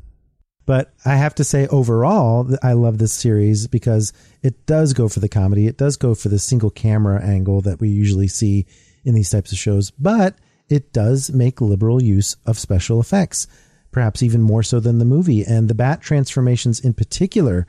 But 0.66 0.94
I 1.06 1.16
have 1.16 1.36
to 1.36 1.44
say, 1.44 1.68
overall, 1.68 2.48
I 2.62 2.74
love 2.74 2.98
this 2.98 3.14
series 3.14 3.68
because 3.68 4.14
it 4.42 4.66
does 4.66 4.94
go 4.94 5.10
for 5.10 5.20
the 5.20 5.28
comedy. 5.28 5.68
It 5.68 5.78
does 5.78 5.98
go 5.98 6.14
for 6.14 6.30
the 6.30 6.40
single 6.40 6.70
camera 6.70 7.22
angle 7.22 7.62
that 7.62 7.82
we 7.82 7.90
usually 7.90 8.28
see 8.28 8.68
in 9.04 9.16
these 9.16 9.32
types 9.32 9.52
of 9.52 9.58
shows, 9.58 9.90
but 9.92 10.36
it 10.70 10.94
does 10.94 11.32
make 11.32 11.60
liberal 11.60 12.02
use 12.02 12.36
of 12.46 12.60
special 12.60 13.02
effects, 13.02 13.48
perhaps 13.92 14.22
even 14.22 14.42
more 14.42 14.64
so 14.64 14.80
than 14.80 15.00
the 15.00 15.06
movie. 15.06 15.44
And 15.44 15.68
the 15.68 15.76
bat 15.76 16.02
transformations 16.02 16.80
in 16.80 16.94
particular 16.94 17.66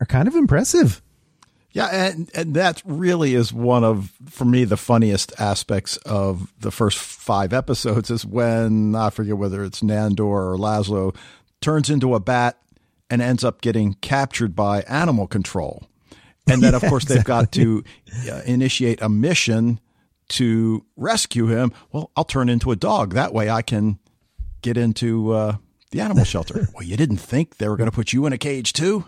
are 0.00 0.06
kind 0.06 0.26
of 0.26 0.34
impressive. 0.34 1.00
Yeah, 1.76 1.88
and, 1.88 2.30
and 2.34 2.54
that 2.54 2.80
really 2.86 3.34
is 3.34 3.52
one 3.52 3.84
of, 3.84 4.10
for 4.30 4.46
me, 4.46 4.64
the 4.64 4.78
funniest 4.78 5.38
aspects 5.38 5.98
of 6.06 6.50
the 6.58 6.70
first 6.70 6.96
five 6.96 7.52
episodes 7.52 8.10
is 8.10 8.24
when, 8.24 8.94
I 8.94 9.10
forget 9.10 9.36
whether 9.36 9.62
it's 9.62 9.82
Nandor 9.82 10.20
or 10.20 10.56
Laszlo, 10.56 11.14
turns 11.60 11.90
into 11.90 12.14
a 12.14 12.18
bat 12.18 12.58
and 13.10 13.20
ends 13.20 13.44
up 13.44 13.60
getting 13.60 13.92
captured 14.00 14.56
by 14.56 14.84
animal 14.88 15.26
control. 15.26 15.86
And 16.46 16.62
then, 16.62 16.74
of 16.74 16.80
course, 16.88 17.04
they've 17.04 17.22
got 17.22 17.52
to 17.52 17.84
uh, 18.26 18.40
initiate 18.46 19.02
a 19.02 19.10
mission 19.10 19.78
to 20.28 20.82
rescue 20.96 21.48
him. 21.48 21.74
Well, 21.92 22.10
I'll 22.16 22.24
turn 22.24 22.48
into 22.48 22.70
a 22.70 22.76
dog. 22.76 23.12
That 23.12 23.34
way 23.34 23.50
I 23.50 23.60
can 23.60 23.98
get 24.62 24.78
into 24.78 25.32
uh, 25.32 25.56
the 25.90 26.00
animal 26.00 26.24
shelter. 26.24 26.68
well, 26.74 26.84
you 26.84 26.96
didn't 26.96 27.18
think 27.18 27.58
they 27.58 27.68
were 27.68 27.76
going 27.76 27.90
to 27.90 27.94
put 27.94 28.14
you 28.14 28.24
in 28.24 28.32
a 28.32 28.38
cage 28.38 28.72
too? 28.72 29.04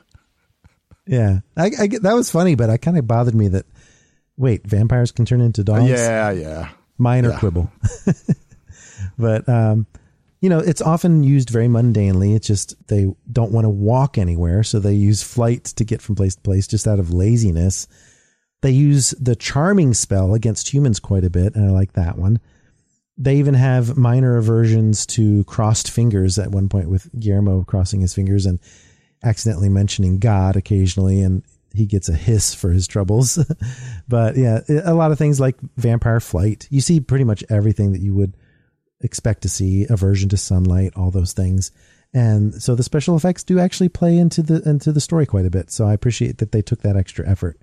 Yeah, 1.09 1.41
I, 1.57 1.71
I, 1.79 1.87
that 2.03 2.13
was 2.15 2.31
funny, 2.31 2.55
but 2.55 2.71
it 2.71 2.79
kind 2.79 2.99
of 2.99 3.07
bothered 3.07 3.35
me 3.35 3.49
that 3.49 3.67
wait, 4.37 4.67
vampires 4.67 5.11
can 5.11 5.25
turn 5.25 5.41
into 5.41 5.65
dogs. 5.65 5.89
Yeah, 5.89 6.31
yeah. 6.31 6.69
Minor 6.99 7.31
Yeah. 7.31 7.39
quibble, 7.39 7.73
but 9.19 9.49
um, 9.49 9.87
you 10.41 10.49
know, 10.49 10.59
it's 10.59 10.83
often 10.83 11.23
used 11.23 11.51
very 11.51 11.67
mundanely. 11.67 12.35
It's 12.37 12.47
just 12.47 12.75
they 12.89 13.07
don't 13.31 13.53
want 13.53 13.65
to 13.65 13.71
walk 13.71 14.19
anywhere, 14.19 14.63
so 14.63 14.79
they 14.79 14.95
use 14.95 15.23
flight 15.23 15.65
to 15.65 15.85
get 15.85 16.03
from 16.03 16.15
place 16.15 16.35
to 16.37 16.43
place, 16.43 16.67
just 16.67 16.87
out 16.87 16.99
of 16.99 17.13
laziness. 17.13 17.89
They 18.61 18.71
use 18.73 19.11
the 19.21 19.37
charming 19.37 19.95
spell 19.95 20.35
against 20.35 20.73
humans 20.73 20.99
quite 21.01 21.25
a 21.25 21.31
bit, 21.31 21.55
and 21.55 21.65
I 21.67 21.71
like 21.71 21.93
that 21.93 22.19
one. 22.19 22.41
They 23.17 23.37
even 23.37 23.55
have 23.55 23.97
minor 23.97 24.37
aversions 24.37 25.07
to 25.07 25.45
crossed 25.45 25.91
fingers 25.91 26.39
at 26.39 26.51
one 26.51 26.69
point 26.69 26.89
with 26.91 27.09
Guillermo 27.19 27.65
crossing 27.65 28.01
his 28.01 28.15
fingers 28.15 28.47
and 28.47 28.61
accidentally 29.23 29.69
mentioning 29.69 30.19
God 30.19 30.57
occasionally, 30.57 31.23
and 31.23 31.43
he 31.73 31.87
gets 31.87 32.09
a 32.09 32.15
hiss 32.15 32.55
for 32.55 32.71
his 32.71 32.87
troubles. 32.87 33.39
but 34.09 34.37
yeah, 34.37 34.61
a 34.85 34.95
lot 34.95 35.13
of 35.13 35.19
things 35.19 35.41
like 35.41 35.57
vampire 35.77 36.21
flight. 36.21 36.67
You 36.71 36.81
see 36.81 37.01
pretty 37.01 37.25
much 37.25 37.45
everything 37.49 37.93
that 37.93 38.01
you 38.01 38.15
would 38.15 38.37
expect 39.01 39.43
to 39.43 39.49
see 39.49 39.87
aversion 39.89 40.29
to 40.31 40.37
sunlight, 40.37 40.93
all 40.97 41.11
those 41.11 41.33
things. 41.33 41.71
And 42.15 42.61
so 42.63 42.75
the 42.75 42.83
special 42.83 43.17
effects 43.17 43.45
do 43.45 43.59
actually 43.59 43.91
play 43.91 44.17
into 44.17 44.43
the 44.43 44.67
into 44.69 44.93
the 44.93 45.01
story 45.01 45.27
quite 45.27 45.47
a 45.47 45.51
bit. 45.51 45.71
So 45.71 45.87
I 45.87 45.93
appreciate 45.93 46.39
that 46.39 46.53
they 46.53 46.63
took 46.63 46.81
that 46.83 46.97
extra 46.97 47.29
effort. 47.29 47.59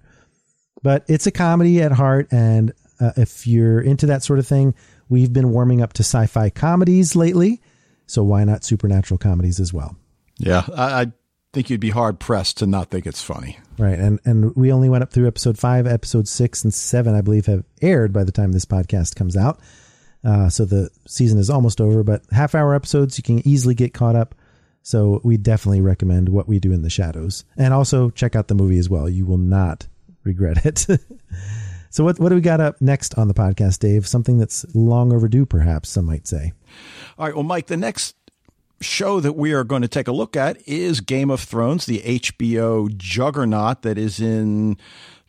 But 0.84 1.04
it's 1.08 1.26
a 1.26 1.32
comedy 1.32 1.82
at 1.82 1.91
heart, 1.91 2.28
and 2.32 2.72
uh, 3.00 3.12
if 3.18 3.48
you're 3.48 3.82
into 3.82 4.06
that 4.08 4.24
sort 4.24 4.38
of 4.39 4.46
thing, 4.46 4.76
we've 5.10 5.34
been 5.34 5.52
warming 5.52 5.82
up 5.82 5.94
to 5.94 6.04
sci-fi 6.04 6.52
comedies 6.52 7.15
lately. 7.15 7.62
So 8.06 8.24
why 8.24 8.44
not 8.44 8.63
supernatural 8.63 9.18
comedies 9.18 9.60
as 9.60 9.74
well? 9.74 9.96
Yeah, 10.38 10.63
I, 10.76 11.02
I 11.02 11.12
think 11.56 11.70
you'd 11.70 11.80
be 11.80 11.89
hard 11.89 12.20
pressed 12.20 12.58
to 12.58 12.68
not 12.68 12.91
think 12.91 13.08
it's 13.08 13.22
funny. 13.22 13.58
Right, 13.80 13.98
and 13.98 14.20
and 14.26 14.54
we 14.58 14.74
only 14.74 14.89
went 14.89 15.04
up 15.04 15.12
through 15.12 15.28
episode 15.28 15.58
five, 15.58 15.88
episode 15.88 16.28
six, 16.28 16.65
and 16.65 16.74
seven. 16.74 17.15
I 17.15 17.22
believe 17.22 17.46
have 17.46 17.63
aired 17.82 18.12
by 18.12 18.26
the 18.26 18.32
time 18.34 18.52
this 18.52 18.65
podcast 18.65 19.15
comes 19.15 19.38
out. 19.38 19.62
Uh, 20.22 20.50
so 20.50 20.65
the 20.65 20.89
season 21.08 21.39
is 21.39 21.50
almost 21.50 21.80
over, 21.80 22.04
but 22.04 22.24
half 22.32 22.56
hour 22.56 22.76
episodes 22.76 23.18
you 23.18 23.24
can 23.24 23.46
easily 23.48 23.74
get 23.74 23.94
caught 23.94 24.18
up. 24.18 24.36
So 24.82 25.22
we 25.24 25.38
definitely 25.38 25.80
recommend 25.80 26.28
what 26.28 26.48
we 26.48 26.60
do 26.60 26.74
in 26.74 26.82
the 26.82 26.89
shadows, 26.89 27.46
and 27.56 27.74
also 27.74 28.10
check 28.10 28.36
out 28.36 28.50
the 28.50 28.56
movie 28.56 28.78
as 28.78 28.89
well. 28.89 29.08
You 29.10 29.26
will 29.26 29.38
not 29.38 29.88
regret 30.26 30.65
it. 30.65 30.86
so 31.89 32.04
what 32.04 32.20
what 32.20 32.30
do 32.30 32.36
we 32.36 32.41
got 32.41 32.60
up 32.60 32.82
next 32.82 33.18
on 33.18 33.30
the 33.30 33.34
podcast, 33.34 33.80
Dave? 33.80 34.06
Something 34.06 34.39
that's 34.39 34.65
long 34.76 35.13
overdue, 35.13 35.46
perhaps 35.46 35.88
some 35.88 36.04
might 36.04 36.28
say. 36.28 36.52
All 37.18 37.28
right, 37.28 37.36
well, 37.36 37.44
Mike, 37.44 37.68
the 37.68 37.78
next 37.78 38.18
show 38.82 39.20
that 39.20 39.34
we 39.34 39.54
are 39.54 39.64
going 39.64 39.82
to 39.82 39.88
take 39.88 40.08
a 40.08 40.12
look 40.12 40.36
at 40.36 40.58
is 40.68 41.02
Game 41.02 41.30
of 41.30 41.40
Thrones, 41.42 41.86
the 41.86 42.00
HBO 42.02 42.96
juggernaut 42.98 43.82
that 43.84 43.98
is 43.98 44.20
in 44.20 44.78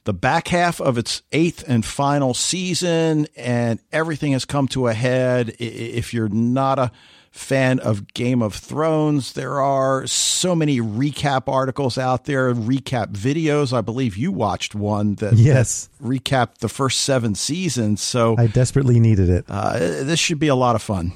the 0.05 0.13
back 0.15 0.49
half 0.49 0.81
of 0.81 0.99
its 0.99 1.23
eighth 1.33 1.65
and 1.67 1.85
final 1.85 2.33
season, 2.35 3.27
and 3.37 3.81
everything 3.93 4.33
has 4.33 4.45
come 4.45 4.69
to 4.69 4.87
a 4.89 4.95
head. 4.95 5.55
If 5.59 6.15
you're 6.15 6.29
not 6.29 6.79
a 6.79 6.93
fan 7.33 7.81
of 7.81 8.15
Game 8.15 8.41
of 8.41 8.55
Thrones, 8.55 9.33
there 9.35 9.61
are 9.61 10.07
so 10.07 10.55
many 10.55 10.81
recap 10.81 11.49
articles 11.53 11.99
out 11.99 12.25
there, 12.25 12.55
recap 12.55 13.09
videos. 13.09 13.73
I 13.77 13.81
believe 13.83 14.17
you 14.17 14.33
watched 14.33 14.75
one 14.75 15.17
that, 15.17 15.35
Yes. 15.35 15.89
that 16.01 16.07
recapped 16.09 16.59
the 16.59 16.69
first 16.69 17.03
seven 17.03 17.35
seasons. 17.35 18.01
So 18.01 18.37
I 18.39 18.47
desperately 18.47 19.01
needed 19.01 19.29
it. 19.29 19.45
uh, 19.49 19.77
this 19.79 20.19
should 20.21 20.39
be 20.39 20.49
a 20.49 20.55
lot 20.55 20.77
of 20.77 20.83
fun. 20.83 21.13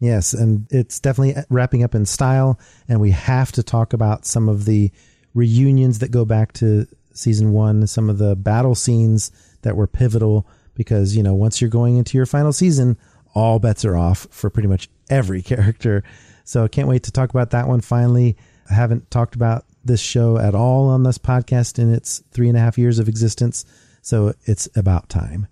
Yes, 0.00 0.32
and 0.32 0.66
it's 0.70 0.98
definitely 0.98 1.42
wrapping 1.50 1.84
up 1.84 1.94
in 1.94 2.06
style. 2.06 2.58
And 2.88 3.00
we 3.00 3.10
have 3.10 3.52
to 3.52 3.62
talk 3.62 3.92
about 3.92 4.24
some 4.24 4.48
of 4.48 4.64
the 4.64 4.90
reunions 5.34 5.98
that 5.98 6.10
go 6.10 6.24
back 6.24 6.54
to 6.54 6.86
season 7.12 7.52
one, 7.52 7.86
some 7.86 8.08
of 8.08 8.18
the 8.18 8.34
battle 8.34 8.74
scenes 8.74 9.30
that 9.62 9.76
were 9.76 9.86
pivotal. 9.86 10.46
Because, 10.74 11.14
you 11.14 11.22
know, 11.22 11.34
once 11.34 11.60
you're 11.60 11.68
going 11.68 11.98
into 11.98 12.16
your 12.16 12.24
final 12.24 12.54
season, 12.54 12.96
all 13.34 13.58
bets 13.58 13.84
are 13.84 13.96
off 13.96 14.26
for 14.30 14.48
pretty 14.48 14.68
much 14.68 14.88
every 15.10 15.42
character. 15.42 16.02
So 16.44 16.64
I 16.64 16.68
can't 16.68 16.88
wait 16.88 17.02
to 17.04 17.12
talk 17.12 17.28
about 17.30 17.50
that 17.50 17.68
one 17.68 17.82
finally. 17.82 18.36
I 18.70 18.74
haven't 18.74 19.10
talked 19.10 19.34
about 19.34 19.66
this 19.84 20.00
show 20.00 20.38
at 20.38 20.54
all 20.54 20.88
on 20.88 21.02
this 21.02 21.18
podcast 21.18 21.78
in 21.78 21.92
its 21.92 22.22
three 22.30 22.48
and 22.48 22.56
a 22.56 22.60
half 22.60 22.78
years 22.78 22.98
of 22.98 23.08
existence. 23.08 23.66
So 24.00 24.32
it's 24.44 24.68
about 24.74 25.10
time. 25.10 25.46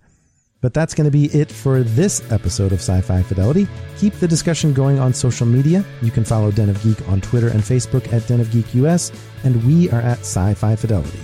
But 0.61 0.73
that's 0.73 0.93
going 0.93 1.05
to 1.05 1.11
be 1.11 1.25
it 1.27 1.51
for 1.51 1.83
this 1.83 2.29
episode 2.31 2.73
of 2.73 2.79
Sci 2.79 2.99
Fi 3.01 3.23
Fidelity. 3.23 3.67
Keep 3.97 4.15
the 4.15 4.27
discussion 4.27 4.73
going 4.73 4.99
on 4.99 5.13
social 5.13 5.45
media. 5.45 5.85
You 6.01 6.11
can 6.11 6.25
follow 6.25 6.51
Den 6.51 6.69
of 6.69 6.81
Geek 6.83 7.07
on 7.07 7.21
Twitter 7.21 7.47
and 7.47 7.61
Facebook 7.61 8.11
at 8.11 8.27
Den 8.27 8.41
of 8.41 8.51
Geek 8.51 8.73
US, 8.75 9.11
and 9.43 9.63
we 9.65 9.89
are 9.91 10.01
at 10.01 10.19
Sci 10.19 10.53
Fi 10.55 10.75
Fidelity. 10.75 11.19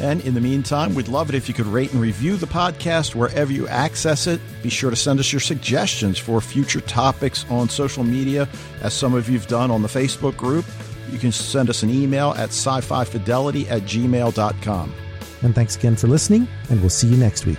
And 0.00 0.20
in 0.22 0.34
the 0.34 0.40
meantime, 0.40 0.94
we'd 0.94 1.08
love 1.08 1.28
it 1.28 1.34
if 1.36 1.48
you 1.48 1.54
could 1.54 1.66
rate 1.66 1.92
and 1.92 2.00
review 2.00 2.36
the 2.36 2.46
podcast 2.46 3.14
wherever 3.14 3.52
you 3.52 3.68
access 3.68 4.26
it. 4.26 4.40
Be 4.62 4.68
sure 4.68 4.90
to 4.90 4.96
send 4.96 5.20
us 5.20 5.32
your 5.32 5.40
suggestions 5.40 6.18
for 6.18 6.40
future 6.40 6.80
topics 6.80 7.44
on 7.48 7.68
social 7.68 8.02
media, 8.02 8.48
as 8.82 8.92
some 8.92 9.14
of 9.14 9.28
you've 9.28 9.46
done 9.46 9.70
on 9.70 9.82
the 9.82 9.88
Facebook 9.88 10.36
group. 10.36 10.64
You 11.10 11.18
can 11.18 11.30
send 11.32 11.70
us 11.70 11.82
an 11.82 11.90
email 11.90 12.30
at 12.32 12.48
sci 12.48 12.80
fi 12.80 13.04
fidelity 13.04 13.68
at 13.68 13.82
gmail.com. 13.82 14.94
And 15.42 15.54
thanks 15.54 15.76
again 15.76 15.94
for 15.94 16.08
listening, 16.08 16.48
and 16.70 16.80
we'll 16.80 16.90
see 16.90 17.06
you 17.06 17.16
next 17.16 17.46
week. 17.46 17.58